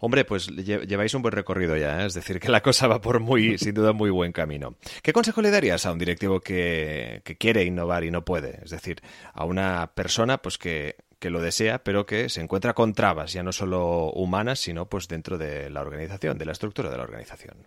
Hombre, 0.00 0.24
pues 0.24 0.46
lleváis 0.46 1.12
un 1.14 1.22
buen 1.22 1.32
recorrido 1.32 1.76
ya, 1.76 2.02
¿eh? 2.02 2.06
es 2.06 2.14
decir, 2.14 2.38
que 2.38 2.50
la 2.50 2.62
cosa 2.62 2.86
va 2.86 3.00
por 3.00 3.18
muy, 3.18 3.58
sin 3.58 3.74
duda, 3.74 3.92
muy 3.92 4.10
buen 4.10 4.30
camino. 4.30 4.76
¿Qué 5.02 5.12
consejo 5.12 5.42
le 5.42 5.50
darías 5.50 5.86
a 5.86 5.92
un 5.92 5.98
directivo 5.98 6.38
que, 6.38 7.20
que 7.24 7.36
quiere 7.36 7.64
innovar 7.64 8.04
y 8.04 8.12
no 8.12 8.24
puede? 8.24 8.60
Es 8.62 8.70
decir, 8.70 9.00
a 9.32 9.44
una 9.44 9.90
persona 9.94 10.38
pues 10.38 10.56
que 10.56 10.94
que 11.18 11.30
lo 11.30 11.40
desea, 11.40 11.82
pero 11.82 12.06
que 12.06 12.28
se 12.28 12.40
encuentra 12.40 12.74
con 12.74 12.92
trabas, 12.92 13.32
ya 13.32 13.42
no 13.42 13.52
solo 13.52 14.12
humanas, 14.12 14.60
sino 14.60 14.88
pues 14.88 15.08
dentro 15.08 15.36
de 15.36 15.70
la 15.70 15.80
organización, 15.80 16.38
de 16.38 16.44
la 16.44 16.52
estructura 16.52 16.90
de 16.90 16.96
la 16.96 17.02
organización. 17.02 17.66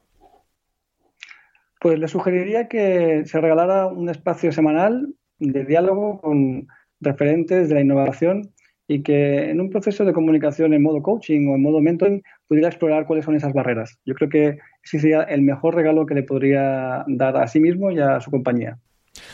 Pues 1.82 1.98
le 1.98 2.08
sugeriría 2.08 2.68
que 2.68 3.24
se 3.26 3.42
regalara 3.42 3.88
un 3.88 4.08
espacio 4.08 4.52
semanal 4.52 5.16
de 5.40 5.66
diálogo 5.66 6.22
con 6.22 6.68
referentes 7.00 7.70
de 7.70 7.74
la 7.74 7.82
innovación 7.82 8.54
y 8.88 9.02
que 9.02 9.50
en 9.50 9.60
un 9.60 9.72
proceso 9.72 10.06
de 10.06 10.14
comunicación 10.14 10.76
en 10.76 10.84
modo 10.84 11.02
coaching 11.02 11.48
o 11.48 11.56
en 11.56 11.62
modo 11.64 11.82
mentoring 11.82 12.22
pudiera 12.48 12.68
explorar 12.68 13.08
cuáles 13.08 13.26
son 13.26 13.36
esas 13.36 13.54
barreras. 13.54 13.98
Yo 14.06 14.14
creo 14.14 14.30
que 14.30 14.60
ese 14.84 15.00
sería 15.00 15.24
el 15.24 15.42
mejor 15.42 15.74
regalo 15.74 16.06
que 16.06 16.14
le 16.14 16.22
podría 16.22 17.04
dar 17.08 17.38
a 17.38 17.48
sí 17.48 17.60
mismo 17.60 17.90
y 17.90 18.00
a 18.00 18.20
su 18.20 18.30
compañía. 18.30 18.78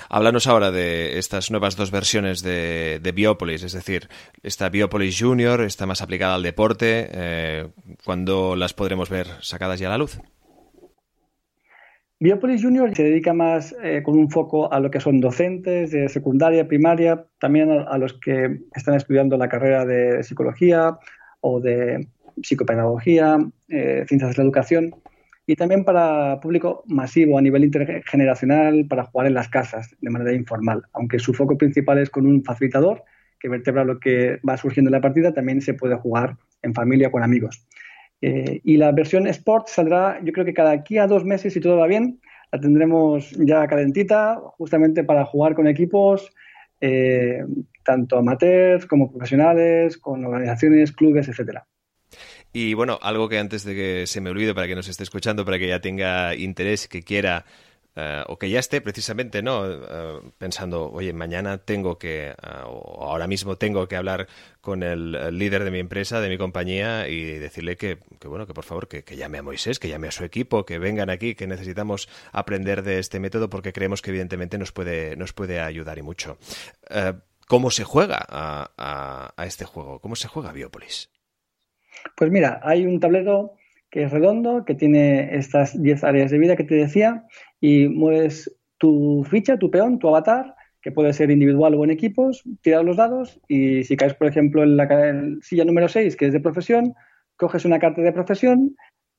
Háblanos 0.09 0.47
ahora 0.47 0.71
de 0.71 1.19
estas 1.19 1.51
nuevas 1.51 1.75
dos 1.75 1.91
versiones 1.91 2.43
de, 2.43 3.11
Biopolis, 3.13 3.63
es 3.63 3.73
decir, 3.73 4.07
esta 4.41 4.69
Biopolis 4.69 5.19
Junior 5.19 5.61
está 5.63 5.85
más 5.85 6.01
aplicada 6.01 6.35
al 6.35 6.43
deporte. 6.43 7.09
Eh, 7.11 7.67
¿Cuándo 8.05 8.55
las 8.55 8.73
podremos 8.73 9.09
ver 9.09 9.27
sacadas 9.41 9.81
ya 9.81 9.87
a 9.87 9.91
la 9.91 9.97
luz? 9.97 10.17
Biopolis 12.19 12.63
Junior 12.63 12.95
se 12.95 13.03
dedica 13.03 13.31
más 13.31 13.75
eh, 13.83 14.01
con 14.01 14.17
un 14.17 14.31
foco 14.31 14.73
a 14.73 14.79
lo 14.79 14.89
que 14.89 14.99
son 14.99 15.19
docentes 15.19 15.91
de 15.91 16.09
secundaria, 16.09 16.67
primaria, 16.67 17.27
también 17.39 17.69
a, 17.69 17.97
los 17.99 18.13
que 18.13 18.61
están 18.73 18.95
estudiando 18.95 19.37
la 19.37 19.47
carrera 19.47 19.85
de 19.85 20.23
psicología 20.23 20.97
o 21.41 21.59
de 21.59 22.07
psicopedagogía, 22.41 23.37
eh, 23.67 24.03
ciencias 24.07 24.31
de 24.31 24.37
la 24.37 24.43
educación 24.43 24.95
y 25.45 25.55
también 25.55 25.85
para 25.85 26.39
público 26.39 26.83
masivo 26.87 27.37
a 27.37 27.41
nivel 27.41 27.63
intergeneracional 27.63 28.87
para 28.87 29.05
jugar 29.05 29.27
en 29.27 29.35
las 29.35 29.47
casas 29.47 29.95
de 30.01 30.09
manera 30.09 30.33
informal. 30.33 30.85
Aunque 30.93 31.19
su 31.19 31.35
foco 31.35 31.55
principal 31.55 31.99
es 31.99 32.09
con 32.09 32.25
un 32.25 32.43
facilitador 32.43 33.03
que 33.39 33.47
vertebra 33.47 33.83
lo 33.83 33.99
que 33.99 34.39
va 34.47 34.57
surgiendo 34.57 34.89
en 34.89 34.93
la 34.93 35.01
partida, 35.01 35.35
también 35.35 35.61
se 35.61 35.75
puede 35.75 35.95
jugar 35.95 36.35
en 36.63 36.73
familia 36.73 37.11
con 37.11 37.21
amigos. 37.21 37.63
Eh, 38.21 38.61
y 38.63 38.77
la 38.77 38.91
versión 38.91 39.27
Sport 39.27 39.67
saldrá, 39.67 40.19
yo 40.23 40.31
creo 40.33 40.45
que 40.45 40.53
cada 40.53 40.71
aquí 40.71 40.97
a 40.97 41.07
dos 41.07 41.23
meses, 41.23 41.53
si 41.53 41.59
todo 41.59 41.77
va 41.77 41.87
bien, 41.87 42.19
la 42.51 42.59
tendremos 42.59 43.31
ya 43.31 43.67
calentita, 43.67 44.39
justamente 44.57 45.03
para 45.03 45.25
jugar 45.25 45.53
con 45.53 45.67
equipos, 45.67 46.31
eh, 46.81 47.43
tanto 47.83 48.17
amateurs 48.17 48.85
como 48.85 49.11
profesionales, 49.11 49.97
con 49.97 50.25
organizaciones, 50.25 50.91
clubes, 50.91 51.27
etcétera. 51.27 51.67
Y 52.53 52.73
bueno, 52.73 52.97
algo 53.01 53.29
que 53.29 53.39
antes 53.39 53.63
de 53.63 53.75
que 53.75 54.07
se 54.07 54.21
me 54.21 54.29
olvide 54.29 54.55
para 54.55 54.67
que 54.67 54.75
nos 54.75 54.87
esté 54.87 55.03
escuchando, 55.03 55.45
para 55.45 55.59
que 55.59 55.67
ya 55.67 55.81
tenga 55.81 56.33
interés, 56.35 56.87
que 56.87 57.03
quiera 57.03 57.45
eh, 57.99 58.23
o 58.27 58.37
que 58.37 58.47
ya 58.47 58.59
esté 58.59 58.79
precisamente 58.79 59.41
no 59.41 59.65
eh, 59.65 60.21
pensando 60.37 60.91
oye 60.91 61.13
mañana 61.13 61.57
tengo 61.57 61.97
que 61.97 62.27
eh, 62.29 62.35
o 62.67 63.09
ahora 63.09 63.25
mismo 63.25 63.55
tengo 63.57 63.87
que 63.87 63.95
hablar 63.95 64.27
con 64.61 64.83
el, 64.83 65.13
líder 65.35 65.63
de 65.63 65.71
mi 65.71 65.79
empresa 65.79 66.21
de 66.21 66.29
mi 66.29 66.37
compañía 66.37 67.07
y 67.07 67.23
decirle 67.39 67.75
que, 67.75 67.97
bueno 68.23 68.45
que 68.45 68.53
por 68.53 68.65
favor 68.65 68.87
que, 68.87 69.03
llame 69.15 69.39
a 69.39 69.41
Moisés 69.41 69.79
que 69.79 69.89
llame 69.89 70.09
a 70.09 70.11
su 70.11 70.23
equipo 70.23 70.63
que 70.63 70.77
vengan 70.77 71.09
aquí 71.09 71.33
que 71.33 71.47
necesitamos 71.47 72.07
aprender 72.31 72.83
de 72.83 72.99
este 72.99 73.19
método 73.19 73.49
porque 73.49 73.73
creemos 73.73 74.03
que 74.03 74.11
evidentemente 74.11 74.59
nos 74.59 74.71
puede 74.71 75.15
nos 75.15 75.33
puede 75.33 75.59
ayudar 75.59 75.97
y 75.97 76.03
mucho 76.03 76.37
cómo 77.47 77.71
se 77.71 77.83
juega 77.83 78.23
a, 78.29 79.33
a 79.35 79.45
este 79.47 79.65
juego 79.65 80.01
cómo 80.01 80.15
se 80.15 80.27
juega 80.27 80.51
Biopolis 80.51 81.09
pues 82.15 82.29
mira 82.29 82.61
hay 82.61 82.85
un 82.85 82.99
tablero 82.99 83.57
que 83.89 84.03
es 84.03 84.11
redondo, 84.11 84.65
que 84.65 84.75
tiene 84.75 85.35
estas 85.37 85.81
10 85.81 86.03
áreas 86.03 86.31
de 86.31 86.37
vida 86.37 86.55
que 86.55 86.63
te 86.63 86.75
decía, 86.75 87.25
y 87.59 87.87
mueves 87.87 88.55
tu 88.77 89.25
ficha, 89.29 89.57
tu 89.57 89.71
peón, 89.71 89.99
tu 89.99 90.07
avatar, 90.07 90.55
que 90.81 90.91
puede 90.91 91.13
ser 91.13 91.31
individual 91.31 91.75
o 91.75 91.83
en 91.83 91.91
equipos, 91.91 92.43
tiras 92.61 92.83
los 92.83 92.97
dados 92.97 93.39
y 93.47 93.83
si 93.83 93.97
caes, 93.97 94.13
por 94.13 94.27
ejemplo, 94.27 94.63
en 94.63 94.77
la 94.77 94.87
silla 95.41 95.65
número 95.65 95.87
6, 95.87 96.15
que 96.15 96.27
es 96.27 96.33
de 96.33 96.39
profesión, 96.39 96.93
coges 97.35 97.65
una 97.65 97.79
carta 97.79 98.01
de 98.01 98.13
profesión, 98.13 98.75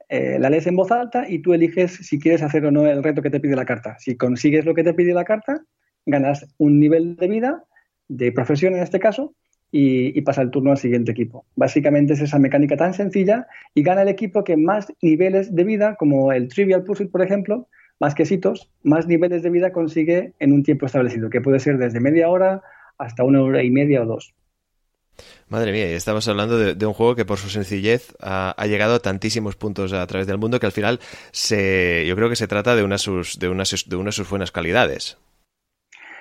eh, 0.09 0.39
la 0.39 0.49
lees 0.49 0.67
en 0.67 0.77
voz 0.77 0.91
alta 0.91 1.29
y 1.29 1.41
tú 1.41 1.53
eliges 1.53 1.93
si 1.93 2.19
quieres 2.19 2.43
hacer 2.43 2.65
o 2.65 2.71
no 2.71 2.87
el 2.87 3.03
reto 3.03 3.21
que 3.21 3.31
te 3.31 3.41
pide 3.41 3.57
la 3.57 3.67
carta. 3.67 3.97
Si 3.99 4.17
consigues 4.17 4.65
lo 4.65 4.75
que 4.75 4.85
te 4.85 4.95
pide 4.95 5.13
la 5.13 5.25
carta, 5.25 5.63
ganas 6.07 6.47
un 6.57 6.81
nivel 6.81 7.17
de 7.17 7.29
vida, 7.29 7.65
de 8.09 8.33
profesión 8.33 8.75
en 8.75 8.83
este 8.83 8.99
caso, 8.99 9.35
y, 9.71 10.21
pasa 10.23 10.43
el 10.43 10.51
turno 10.51 10.71
al 10.71 10.79
siguiente 10.79 11.13
equipo. 11.13 11.45
Básicamente 11.55 12.15
es 12.15 12.21
esa 12.21 12.39
mecánica 12.39 12.77
tan 12.77 12.95
sencilla 12.95 13.47
y 13.75 13.83
gana 13.83 14.03
el 14.03 14.09
equipo 14.09 14.45
que 14.45 14.57
más 14.57 14.93
niveles 15.03 15.55
de 15.55 15.65
vida, 15.65 15.97
como 15.97 16.33
el 16.33 16.49
Trivial 16.49 16.85
Pursuit, 16.85 17.11
por 17.11 17.23
ejemplo, 17.23 17.69
más 18.01 18.15
quesitos, 18.15 18.71
más 18.83 19.07
niveles 19.07 19.43
de 19.43 19.51
vida 19.51 19.73
consigue 19.73 20.35
en 20.39 20.53
un 20.53 20.63
tiempo 20.63 20.87
establecido, 20.87 21.31
que 21.31 21.41
puede 21.41 21.61
ser 21.61 21.79
desde 21.79 22.01
media 22.01 22.29
hora 22.29 22.63
hasta 22.97 23.25
una 23.25 23.43
hora 23.43 23.63
y 23.63 23.71
media 23.71 24.03
o 24.03 24.07
dos. 24.07 24.35
Madre 25.49 25.73
mía, 25.73 25.87
estamos 25.87 26.29
hablando 26.29 26.59
de, 26.59 26.87
un 26.87 26.93
juego 26.93 27.17
que 27.17 27.25
por 27.25 27.39
su 27.39 27.49
sencillez 27.49 28.15
ha, 28.21 28.55
llegado 28.67 28.95
a 28.95 28.99
tantísimos 29.01 29.57
puntos 29.57 29.93
a 29.93 30.07
través 30.07 30.27
del 30.27 30.39
mundo 30.39 30.61
que 30.61 30.67
al 30.67 30.73
final 30.73 31.01
se, 31.33 32.05
yo 32.07 32.15
creo 32.15 32.29
que 32.29 32.37
se 32.37 32.47
trata 32.47 32.77
de 32.77 32.85
una 32.85 32.97
de, 32.97 33.39
de 33.39 33.97
una 33.97 34.11
de 34.11 34.13
sus 34.13 34.31
buenas 34.31 34.53
calidades. 34.53 35.19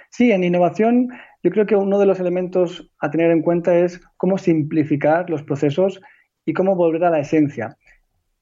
Sí, 0.10 0.32
en 0.32 0.44
innovación 0.44 1.10
yo 1.44 1.52
creo 1.52 1.66
que 1.66 1.76
uno 1.76 2.00
de 2.00 2.06
los 2.06 2.20
elementos 2.20 2.90
a 3.00 3.12
tener 3.12 3.30
en 3.32 3.42
cuenta 3.42 3.78
es 3.78 4.02
cómo 4.18 4.38
simplificar 4.38 5.30
los 5.30 5.44
procesos 5.44 6.02
y 6.46 6.54
cómo 6.54 6.76
volver 6.76 7.04
a 7.04 7.10
la 7.10 7.20
esencia. 7.20 7.78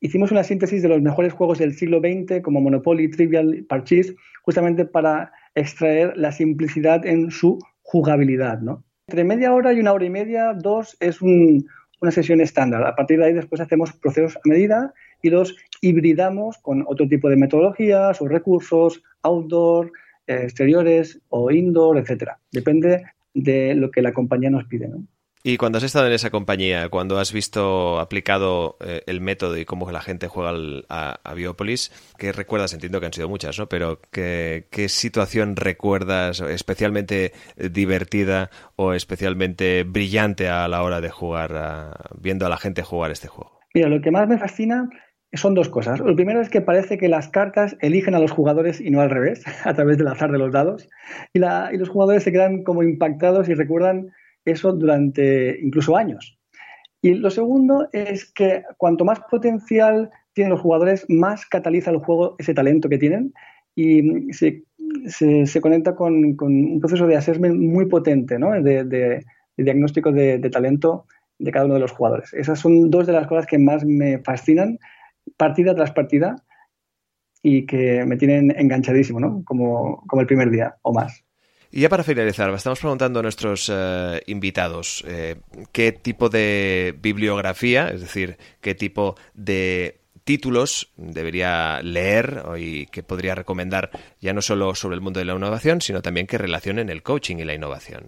Hicimos 0.06 0.32
una 0.32 0.44
síntesis 0.44 0.84
de 0.84 0.90
los 0.90 1.02
mejores 1.02 1.34
juegos 1.34 1.58
del 1.58 1.74
siglo 1.74 2.00
XX 2.00 2.44
como 2.44 2.62
Monopoly, 2.62 3.10
Trivial, 3.10 3.66
Parchís, 3.68 4.14
justamente 4.44 4.86
para 4.86 5.32
extraer 5.56 6.16
la 6.16 6.32
simplicidad 6.32 7.04
en 7.08 7.32
su 7.32 7.58
jugabilidad. 7.82 8.60
¿no? 8.60 8.84
Entre 9.08 9.24
media 9.24 9.52
hora 9.52 9.74
y 9.74 9.80
una 9.80 9.94
hora 9.94 10.06
y 10.06 10.12
media, 10.12 10.54
dos, 10.54 10.96
es 11.00 11.24
una 11.24 12.12
sesión 12.12 12.40
estándar. 12.40 12.86
A 12.86 12.96
partir 12.96 13.18
de 13.18 13.26
ahí 13.26 13.34
después 13.34 13.62
hacemos 13.62 13.94
procesos 13.94 14.38
a 14.38 14.48
medida 14.48 14.94
y 15.24 15.32
los 15.32 15.58
hibridamos 15.82 16.60
con 16.60 16.86
otro 16.86 17.08
tipo 17.08 17.28
de 17.28 17.38
metodologías 17.38 18.22
o 18.22 18.28
recursos, 18.28 19.02
outdoor, 19.24 19.92
exteriores 20.28 21.20
o 21.30 21.50
indoor, 21.50 21.98
etcétera. 21.98 22.38
Depende 22.52 23.06
de 23.34 23.74
lo 23.74 23.90
que 23.90 24.04
la 24.04 24.14
compañía 24.14 24.52
nos 24.52 24.66
pide. 24.66 24.88
Y 25.48 25.58
cuando 25.58 25.78
has 25.78 25.84
estado 25.84 26.08
en 26.08 26.14
esa 26.14 26.32
compañía, 26.32 26.90
cuando 26.90 27.20
has 27.20 27.32
visto 27.32 28.00
aplicado 28.00 28.78
eh, 28.84 29.04
el 29.06 29.22
método 29.22 29.56
y 29.60 29.64
cómo 29.64 29.92
la 29.92 30.02
gente 30.02 30.28
juega 30.28 30.54
a, 30.90 31.34
Biopolis, 31.36 31.92
¿qué 32.18 32.32
recuerdas? 32.32 32.74
Entiendo 32.74 33.00
que 33.00 33.06
han 33.06 33.14
sido 33.14 33.30
muchas, 33.30 33.60
¿no? 33.60 33.70
Pero 33.70 34.00
¿qué, 34.10 34.66
¿qué, 34.72 34.90
situación 34.90 35.56
recuerdas 35.56 36.42
especialmente 36.42 37.32
divertida 37.58 38.50
o 38.76 38.94
especialmente 38.94 39.84
brillante 39.84 40.50
a 40.50 40.68
la 40.68 40.82
hora 40.82 41.00
de 41.00 41.12
jugar, 41.12 41.96
viendo 42.20 42.48
a 42.48 42.50
la 42.50 42.58
gente 42.58 42.82
jugar 42.82 43.12
este 43.12 43.28
juego? 43.28 43.60
Mira, 43.76 43.88
lo 43.88 44.02
que 44.02 44.10
más 44.10 44.28
me 44.28 44.40
fascina 44.40 44.90
son 45.32 45.54
dos 45.54 45.70
cosas. 45.70 46.00
Lo 46.00 46.16
primero 46.16 46.42
es 46.42 46.50
que 46.50 46.62
parece 46.62 46.98
que 46.98 47.08
las 47.08 47.30
cartas 47.30 47.78
eligen 47.82 48.16
a 48.16 48.20
los 48.20 48.32
jugadores 48.32 48.82
y 48.82 48.90
no 48.90 49.00
al 49.02 49.12
revés, 49.12 49.44
a 49.64 49.76
través 49.76 50.00
del 50.00 50.08
azar 50.08 50.32
de 50.32 50.40
los 50.40 50.52
dados. 50.52 50.90
Y, 51.34 51.40
los 51.40 51.90
jugadores 51.90 52.24
se 52.24 52.32
quedan 52.32 52.64
como 52.64 52.82
impactados 52.82 53.48
y 53.48 53.54
recuerdan 53.54 54.12
eso 54.46 54.72
durante 54.72 55.60
incluso 55.62 55.98
años. 55.98 56.38
Y 57.02 57.16
lo 57.16 57.30
segundo 57.30 57.88
es 57.92 58.32
que 58.32 58.64
cuanto 58.78 59.06
más 59.06 59.20
potencial 59.30 60.10
tienen 60.34 60.52
los 60.52 60.62
jugadores, 60.62 61.06
más 61.10 61.46
cataliza 61.46 61.92
el 61.92 61.98
juego 61.98 62.36
ese 62.40 62.54
talento 62.54 62.90
que 62.90 62.98
tienen 62.98 63.34
y 63.76 64.32
se, 64.34 64.64
conecta 65.62 65.96
con, 65.96 66.36
un 66.40 66.80
proceso 66.80 67.08
de 67.08 67.18
assessment 67.18 67.60
muy 67.60 67.86
potente, 67.88 68.40
¿no? 68.40 68.52
de, 68.62 69.24
diagnóstico 69.58 70.12
de, 70.12 70.40
de 70.40 70.50
talento 70.50 71.06
de 71.40 71.52
cada 71.52 71.66
uno 71.66 71.76
de 71.76 71.82
los 71.82 71.92
jugadores. 71.92 72.34
Esas 72.34 72.60
son 72.60 72.90
dos 72.90 73.08
de 73.08 73.14
las 73.14 73.28
cosas 73.28 73.46
que 73.46 73.58
más 73.58 73.86
me 73.86 74.20
fascinan 74.20 74.80
partida 75.38 75.76
tras 75.76 75.92
partida 75.92 76.36
y 77.42 77.66
que 77.66 78.06
me 78.06 78.18
tienen 78.18 78.54
enganchadísimo, 78.58 79.20
¿no? 79.20 79.44
Como, 79.46 80.04
como 80.08 80.22
el 80.22 80.28
primer 80.28 80.50
día 80.50 80.76
o 80.82 80.94
más. 80.94 81.25
Y 81.76 81.82
ya 81.82 81.90
para 81.90 82.06
finalizar, 82.06 82.50
estamos 82.54 82.80
preguntando 82.80 83.20
a 83.20 83.22
nuestros 83.22 83.70
eh, 83.70 84.22
invitados 84.28 85.04
eh, 85.10 85.36
qué 85.74 85.92
tipo 85.92 86.30
de 86.30 86.96
bibliografía, 87.02 87.90
es 87.90 88.00
decir, 88.00 88.38
qué 88.62 88.76
tipo 88.76 89.16
de 89.34 89.98
títulos 90.24 90.94
debería 90.96 91.82
leer 91.82 92.44
y 92.58 92.86
qué 92.86 93.04
podría 93.04 93.36
recomendar 93.36 93.90
ya 94.22 94.32
no 94.32 94.42
solo 94.42 94.74
sobre 94.74 94.96
el 94.96 95.02
mundo 95.02 95.20
de 95.20 95.26
la 95.26 95.34
innovación, 95.36 95.82
sino 95.82 96.02
también 96.02 96.28
que 96.28 96.38
relacionen 96.38 96.88
el 96.88 97.04
coaching 97.04 97.40
y 97.40 97.44
la 97.44 97.56
innovación. 97.56 98.06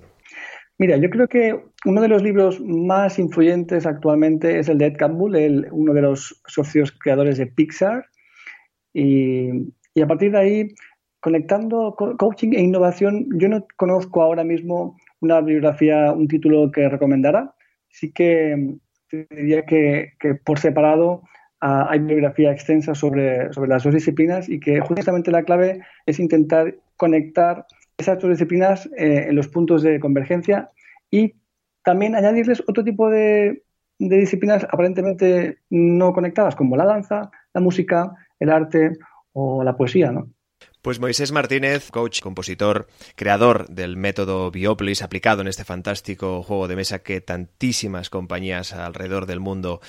Mira, 0.78 0.96
yo 0.96 1.10
creo 1.10 1.28
que 1.28 1.60
uno 1.84 2.02
de 2.02 2.08
los 2.08 2.24
libros 2.24 2.62
más 2.62 3.20
influyentes 3.20 3.86
actualmente 3.86 4.60
es 4.60 4.70
el 4.70 4.78
de 4.78 4.86
Ed 4.86 4.96
Campbell, 4.98 5.68
uno 5.72 5.94
de 5.94 6.02
los 6.04 6.42
socios 6.48 6.94
creadores 6.94 7.38
de 7.38 7.48
Pixar. 7.48 8.06
Y, 8.94 9.50
a 10.02 10.08
partir 10.08 10.32
de 10.32 10.38
ahí, 10.38 10.68
conectando 11.20 11.96
coaching 11.96 12.54
e 12.54 12.62
innovación, 12.62 13.28
yo 13.40 13.50
no 13.50 13.66
conozco 13.76 14.22
ahora 14.22 14.44
mismo 14.44 14.98
una 15.20 15.42
bibliografía, 15.42 16.12
un 16.12 16.28
título 16.28 16.72
que 16.72 16.90
recomendara. 16.90 17.54
Sí 17.90 18.12
que 18.12 18.78
diría 19.12 19.66
que, 19.66 20.14
por 20.46 20.60
separado 20.60 21.24
ah, 21.62 21.88
hay 21.90 22.00
bibliografía 22.00 22.52
extensa 22.52 22.94
sobre, 22.94 23.52
sobre 23.54 23.70
las 23.70 23.84
dos 23.84 23.94
disciplinas 23.94 24.50
y 24.50 24.60
que 24.60 24.80
justamente 24.80 25.32
la 25.32 25.44
clave 25.44 25.82
es 26.06 26.20
intentar 26.20 26.76
conectar 26.98 27.66
esas 27.98 28.20
dos 28.20 28.30
disciplinas 28.30 28.88
eh, 28.98 29.26
en 29.30 29.36
los 29.36 29.48
puntos 29.48 29.82
de 29.82 30.00
convergencia 30.00 30.72
y 31.10 31.34
también 31.84 32.16
añadirles 32.16 32.62
otro 32.68 32.84
tipo 32.84 33.10
de, 33.10 33.64
disciplinas 33.98 34.64
aparentemente 34.66 35.60
no 35.70 36.14
conectadas, 36.14 36.56
como 36.56 36.76
la 36.76 36.86
danza, 36.86 37.32
la 37.54 37.62
música, 37.62 38.14
el 38.40 38.50
arte 38.50 38.92
o 39.32 39.64
la 39.64 39.76
poesía, 39.76 40.12
¿no? 40.12 40.30
Pues 40.82 41.00
Moisés 41.00 41.32
Martínez, 41.32 41.92
coach, 41.92 42.22
compositor, 42.22 42.88
creador 43.16 43.68
del 43.68 43.98
método 43.98 44.52
Biopolis 44.52 45.02
aplicado 45.02 45.42
en 45.42 45.48
este 45.48 45.66
fantástico 45.66 46.44
juego 46.44 46.68
de 46.68 46.76
mesa 46.76 47.00
que 47.00 47.20
tantísimas 47.20 48.10
compañías 48.10 48.74
alrededor 48.74 49.26
del 49.26 49.40
mundo 49.40 49.82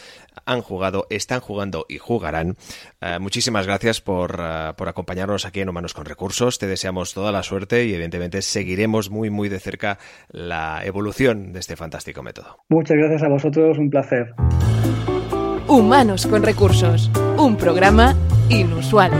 han 0.45 0.63
jugado, 0.63 1.07
están 1.11 1.41
jugando 1.41 1.87
y 1.89 1.99
jugarán. 1.99 2.57
Eh, 3.01 3.19
muchísimas 3.21 3.67
gracias 3.67 4.01
por, 4.01 4.41
eh, 4.41 4.73
por, 4.77 4.89
acompañarnos 4.89 5.45
aquí 5.45 5.61
en 5.61 5.69
Humanos 5.69 5.95
con 5.95 6.05
Recursos. 6.05 6.59
Te 6.59 6.67
deseamos 6.67 7.15
toda 7.15 7.33
la 7.33 7.43
suerte 7.43 7.85
y 7.85 7.93
evidentemente 7.93 8.43
seguiremos 8.43 9.11
muy 9.11 9.31
muy 9.31 9.49
de 9.49 9.61
cerca 9.61 9.99
la 10.31 10.81
evolución 10.85 11.53
de 11.53 11.61
este 11.61 11.77
fantástico 11.77 12.23
método. 12.23 12.65
Muchas 12.71 12.97
gracias 12.97 13.23
a 13.23 13.29
vosotros, 13.29 13.79
un 13.79 13.91
placer. 13.91 14.35
Humanos 15.69 16.27
con 16.27 16.43
Recursos, 16.43 17.11
un 17.37 17.57
programa 17.57 18.17
inusual. 18.49 19.13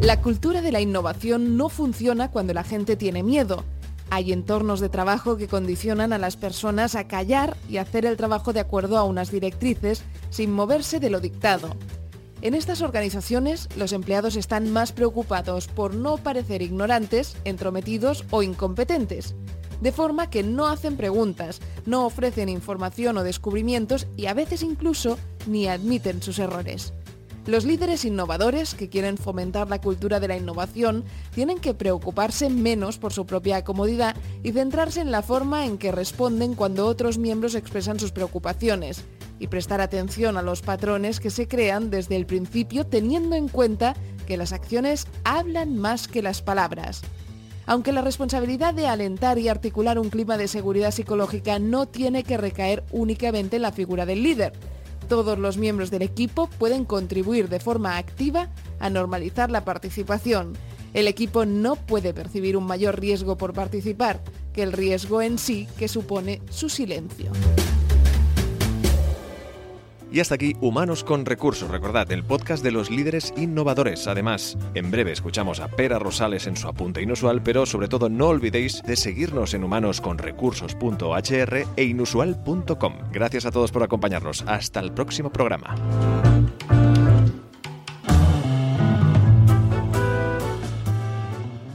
La 0.00 0.22
cultura 0.22 0.62
de 0.62 0.72
la 0.72 0.80
innovación 0.80 1.58
no 1.58 1.68
funciona 1.68 2.30
cuando 2.30 2.54
la 2.54 2.64
gente 2.64 2.96
tiene 2.96 3.22
miedo. 3.22 3.64
Hay 4.08 4.32
entornos 4.32 4.80
de 4.80 4.88
trabajo 4.88 5.36
que 5.36 5.46
condicionan 5.46 6.14
a 6.14 6.18
las 6.18 6.38
personas 6.38 6.94
a 6.94 7.06
callar 7.06 7.58
y 7.68 7.76
hacer 7.76 8.06
el 8.06 8.16
trabajo 8.16 8.54
de 8.54 8.60
acuerdo 8.60 8.96
a 8.96 9.04
unas 9.04 9.30
directrices 9.30 10.02
sin 10.30 10.52
moverse 10.52 11.00
de 11.00 11.10
lo 11.10 11.20
dictado. 11.20 11.76
En 12.40 12.54
estas 12.54 12.80
organizaciones, 12.80 13.68
los 13.76 13.92
empleados 13.92 14.36
están 14.36 14.72
más 14.72 14.92
preocupados 14.92 15.68
por 15.68 15.94
no 15.94 16.16
parecer 16.16 16.62
ignorantes, 16.62 17.36
entrometidos 17.44 18.24
o 18.30 18.42
incompetentes, 18.42 19.34
de 19.82 19.92
forma 19.92 20.30
que 20.30 20.42
no 20.42 20.66
hacen 20.66 20.96
preguntas, 20.96 21.60
no 21.84 22.06
ofrecen 22.06 22.48
información 22.48 23.18
o 23.18 23.22
descubrimientos 23.22 24.06
y 24.16 24.26
a 24.26 24.34
veces 24.34 24.62
incluso 24.62 25.18
ni 25.46 25.68
admiten 25.68 26.22
sus 26.22 26.38
errores. 26.38 26.94
Los 27.46 27.64
líderes 27.64 28.04
innovadores 28.04 28.74
que 28.74 28.90
quieren 28.90 29.16
fomentar 29.16 29.68
la 29.68 29.80
cultura 29.80 30.20
de 30.20 30.28
la 30.28 30.36
innovación 30.36 31.04
tienen 31.34 31.58
que 31.58 31.72
preocuparse 31.72 32.50
menos 32.50 32.98
por 32.98 33.14
su 33.14 33.24
propia 33.24 33.64
comodidad 33.64 34.14
y 34.42 34.52
centrarse 34.52 35.00
en 35.00 35.10
la 35.10 35.22
forma 35.22 35.64
en 35.64 35.78
que 35.78 35.90
responden 35.90 36.54
cuando 36.54 36.86
otros 36.86 37.16
miembros 37.16 37.54
expresan 37.54 37.98
sus 37.98 38.12
preocupaciones. 38.12 39.04
y 39.42 39.46
prestar 39.46 39.80
atención 39.80 40.36
a 40.36 40.42
los 40.42 40.60
patrones 40.60 41.18
que 41.18 41.30
se 41.30 41.48
crean 41.48 41.88
desde 41.88 42.14
el 42.14 42.26
principio 42.26 42.84
teniendo 42.84 43.34
en 43.36 43.48
cuenta 43.48 43.96
que 44.26 44.36
las 44.36 44.52
acciones 44.52 45.06
hablan 45.24 45.78
más 45.78 46.08
que 46.08 46.20
las 46.20 46.42
palabras. 46.42 47.00
Aunque 47.64 47.90
la 47.92 48.02
responsabilidad 48.02 48.74
de 48.74 48.86
alentar 48.86 49.38
y 49.38 49.48
articular 49.48 49.98
un 49.98 50.10
clima 50.10 50.36
de 50.36 50.46
seguridad 50.46 50.90
psicológica 50.90 51.58
no 51.58 51.86
tiene 51.86 52.22
que 52.22 52.36
recaer 52.36 52.84
únicamente 52.92 53.56
en 53.56 53.62
la 53.62 53.72
figura 53.72 54.04
del 54.04 54.22
líder, 54.22 54.52
todos 55.10 55.40
los 55.40 55.58
miembros 55.58 55.90
del 55.90 56.02
equipo 56.02 56.46
pueden 56.46 56.84
contribuir 56.84 57.48
de 57.48 57.58
forma 57.58 57.98
activa 57.98 58.48
a 58.78 58.90
normalizar 58.90 59.50
la 59.50 59.64
participación. 59.64 60.52
El 60.94 61.08
equipo 61.08 61.44
no 61.44 61.74
puede 61.74 62.14
percibir 62.14 62.56
un 62.56 62.64
mayor 62.64 63.00
riesgo 63.00 63.36
por 63.36 63.52
participar 63.52 64.22
que 64.52 64.62
el 64.62 64.72
riesgo 64.72 65.20
en 65.20 65.38
sí 65.38 65.66
que 65.76 65.88
supone 65.88 66.40
su 66.48 66.68
silencio. 66.68 67.32
Y 70.12 70.20
hasta 70.20 70.34
aquí 70.34 70.56
Humanos 70.60 71.04
con 71.04 71.24
Recursos. 71.24 71.70
Recordad, 71.70 72.10
el 72.10 72.24
podcast 72.24 72.64
de 72.64 72.72
los 72.72 72.90
líderes 72.90 73.32
innovadores. 73.36 74.06
Además, 74.06 74.56
en 74.74 74.90
breve 74.90 75.12
escuchamos 75.12 75.60
a 75.60 75.68
Pera 75.68 75.98
Rosales 75.98 76.46
en 76.46 76.56
su 76.56 76.68
apunte 76.68 77.02
inusual, 77.02 77.42
pero 77.42 77.66
sobre 77.66 77.88
todo 77.88 78.08
no 78.08 78.28
olvidéis 78.28 78.82
de 78.82 78.96
seguirnos 78.96 79.54
en 79.54 79.64
humanosconrecursos.hr 79.64 81.66
e 81.76 81.84
inusual.com. 81.84 82.94
Gracias 83.12 83.46
a 83.46 83.50
todos 83.50 83.72
por 83.72 83.82
acompañarnos. 83.82 84.44
Hasta 84.46 84.80
el 84.80 84.92
próximo 84.92 85.30
programa. 85.30 85.74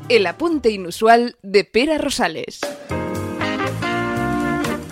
El 0.07 0.27
apunte 0.27 0.69
inusual 0.69 1.35
de 1.41 1.63
Pera 1.63 1.97
Rosales. 1.97 2.61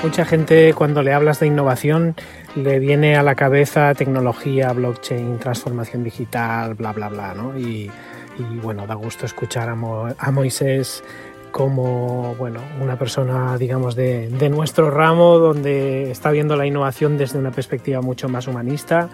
Mucha 0.04 0.26
gente 0.26 0.74
cuando 0.74 1.02
le 1.02 1.13
hablas 1.13 1.39
de 1.39 1.48
innovación 1.48 2.16
le 2.56 2.80
viene 2.80 3.16
a 3.16 3.24
la 3.24 3.36
cabeza 3.36 3.96
tecnología, 3.96 4.74
blockchain, 4.74 5.39
transformación 5.39 6.04
digital, 6.04 6.74
bla, 6.74 6.92
bla, 6.92 7.08
bla, 7.08 7.34
¿no? 7.34 7.58
Y, 7.58 7.89
bueno, 8.62 8.86
da 8.86 8.96
gusto 8.96 9.26
escuchar 9.26 9.70
a, 9.70 10.32
Moisés 10.32 11.06
como 11.52 12.36
bueno, 12.36 12.60
una 12.82 13.00
persona, 13.00 13.58
digamos, 13.58 13.96
de, 13.96 14.28
de, 14.28 14.50
nuestro 14.50 14.92
ramo, 14.92 15.38
donde 15.38 16.12
está 16.12 16.32
viendo 16.32 16.58
la 16.58 16.66
innovación 16.66 17.18
desde 17.18 17.39
una 17.39 17.52
perspectiva 17.52 18.02
mucho 18.02 18.28
más 18.28 18.48
humanista, 18.48 19.10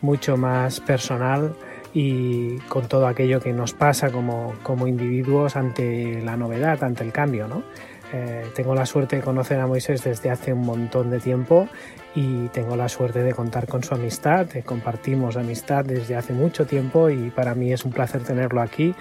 mucho 0.00 0.38
más 0.38 0.80
personal 0.80 1.52
y 1.92 2.56
con 2.60 2.86
todo 2.88 3.06
aquello 3.06 3.40
que 3.40 3.52
nos 3.52 3.74
pasa 3.74 4.10
como, 4.10 4.54
como 4.62 4.86
individuos 4.86 5.56
ante 5.56 6.22
la 6.22 6.36
novedad, 6.36 6.82
ante 6.82 7.04
el 7.04 7.12
cambio, 7.12 7.46
¿no? 7.46 7.62
Eh, 8.12 8.50
tengo 8.54 8.74
la 8.74 8.86
suerte 8.86 9.16
de 9.16 9.22
conocer 9.22 9.60
a 9.60 9.66
Moisés 9.66 10.02
desde 10.02 10.30
hace 10.30 10.52
un 10.52 10.62
montón 10.62 11.10
de 11.10 11.20
tiempo 11.20 11.68
y 12.14 12.48
tengo 12.48 12.74
la 12.76 12.88
suerte 12.88 13.22
de 13.22 13.32
contar 13.32 13.68
con 13.68 13.84
su 13.84 13.94
amistad. 13.94 14.48
compartimos 14.64 15.36
amistad 15.36 15.84
desde 15.84 16.16
hace 16.16 16.32
mucho 16.32 16.66
tiempo 16.66 17.08
y 17.08 17.30
para 17.30 17.54
mí 17.54 17.72
es 17.72 17.84
un 17.84 17.92
placer 17.92 18.22
tenerlo 18.22 18.60
aquí. 18.60 18.94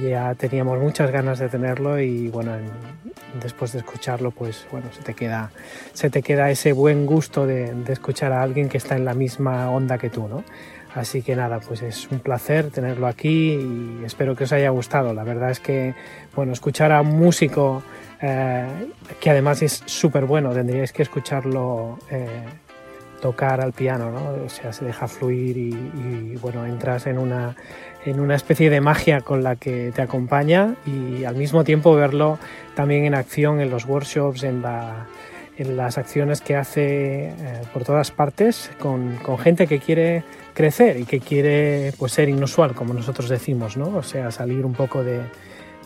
Ya 0.00 0.34
teníamos 0.34 0.78
muchas 0.78 1.10
ganas 1.10 1.38
de 1.38 1.48
tenerlo 1.48 2.00
y 2.00 2.28
bueno, 2.28 2.52
después 3.42 3.72
de 3.72 3.80
escucharlo, 3.80 4.30
pues 4.30 4.66
bueno, 4.70 4.86
se 4.92 5.02
te 5.02 5.14
queda, 5.14 5.50
se 5.92 6.08
te 6.08 6.22
queda 6.22 6.50
ese 6.50 6.72
buen 6.72 7.04
gusto 7.04 7.46
de, 7.46 7.74
de 7.74 7.92
escuchar 7.92 8.32
a 8.32 8.42
alguien 8.42 8.68
que 8.68 8.78
está 8.78 8.96
en 8.96 9.04
la 9.04 9.14
misma 9.14 9.70
onda 9.70 9.98
que 9.98 10.08
tú, 10.08 10.28
¿no? 10.28 10.44
Así 10.94 11.22
que 11.22 11.34
nada, 11.34 11.60
pues 11.60 11.82
es 11.82 12.08
un 12.10 12.18
placer 12.18 12.70
tenerlo 12.70 13.06
aquí 13.06 13.54
y 13.54 14.04
espero 14.04 14.36
que 14.36 14.44
os 14.44 14.52
haya 14.52 14.68
gustado. 14.70 15.14
La 15.14 15.24
verdad 15.24 15.50
es 15.50 15.60
que, 15.60 15.94
bueno, 16.36 16.52
escuchar 16.52 16.92
a 16.92 17.00
un 17.00 17.18
músico 17.18 17.82
eh, 18.20 18.66
que 19.20 19.30
además 19.30 19.62
es 19.62 19.82
súper 19.86 20.26
bueno, 20.26 20.52
tendríais 20.52 20.92
que 20.92 21.02
escucharlo 21.02 21.98
eh, 22.10 22.44
tocar 23.22 23.60
al 23.60 23.72
piano, 23.72 24.10
¿no? 24.10 24.44
O 24.44 24.48
sea, 24.48 24.72
se 24.72 24.84
deja 24.84 25.08
fluir 25.08 25.56
y, 25.56 26.36
bueno, 26.42 26.66
entras 26.66 27.06
en 27.06 27.18
una, 27.18 27.56
en 28.04 28.20
una 28.20 28.34
especie 28.34 28.68
de 28.68 28.80
magia 28.80 29.22
con 29.22 29.42
la 29.42 29.56
que 29.56 29.92
te 29.94 30.02
acompaña 30.02 30.74
y 30.84 31.24
al 31.24 31.36
mismo 31.36 31.64
tiempo 31.64 31.94
verlo 31.94 32.38
también 32.74 33.04
en 33.04 33.14
acción 33.14 33.60
en 33.60 33.70
los 33.70 33.86
workshops, 33.86 34.42
en 34.42 34.60
la 34.60 35.06
en 35.56 35.76
las 35.76 35.98
acciones 35.98 36.40
que 36.40 36.56
hace 36.56 37.28
eh, 37.28 37.34
por 37.72 37.84
todas 37.84 38.10
partes 38.10 38.70
con, 38.78 39.18
gente 39.38 39.66
que 39.66 39.78
quiere 39.78 40.24
crecer 40.54 40.98
y 40.98 41.04
que 41.04 41.20
quiere 41.20 41.92
pues 41.98 42.12
ser 42.12 42.28
inusual 42.28 42.74
como 42.74 42.94
nosotros 42.94 43.28
decimos 43.28 43.76
no 43.76 43.96
o 43.96 44.02
sea 44.02 44.30
salir 44.30 44.64
un 44.64 44.72
poco 44.72 45.02
de, 45.02 45.20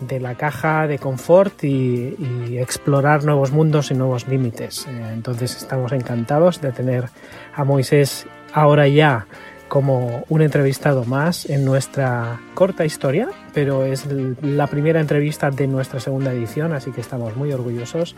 de 0.00 0.20
la 0.20 0.35
caja 0.35 0.87
de 0.87 0.98
confort 0.98 1.64
y, 1.64 2.14
explorar 2.59 3.24
nuevos 3.24 3.52
mundos 3.52 3.90
y 3.90 3.94
nuevos 3.94 4.29
límites. 4.29 4.87
Eh, 4.87 5.11
entonces 5.12 5.57
estamos 5.57 5.92
encantados 5.92 6.61
de 6.61 6.72
tener 6.72 7.05
a 7.55 7.64
Moisés 7.64 8.26
ahora 8.52 8.88
ya 8.88 9.26
como 9.68 10.24
un 10.29 10.42
entrevistado 10.42 11.05
más 11.05 11.48
en 11.50 11.64
nuestra 11.64 12.40
corta 12.55 12.85
historia, 12.85 13.29
pero 13.57 13.87
es 13.87 14.05
la 14.42 14.66
primera 14.66 15.01
entrevista 15.01 15.51
de 15.51 15.66
nuestra 15.66 15.99
segunda 15.99 16.31
edición, 16.31 16.75
así 16.75 16.92
que 16.92 17.01
estamos 17.01 17.37
muy 17.37 17.55
orgullosos 17.55 18.14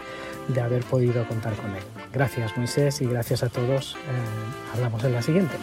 de 0.49 0.61
haber 0.61 0.83
podido 0.83 1.25
contar 1.29 1.55
con 1.55 1.71
él. 1.77 1.83
Gracias 2.13 2.57
Moisés 2.57 3.01
y 3.03 3.07
gracias 3.07 3.45
a 3.45 3.49
todos. 3.49 3.95
Eh, 3.95 4.75
hablamos 4.75 5.05
en 5.05 5.13
la 5.13 5.23
siguiente. 5.23 5.55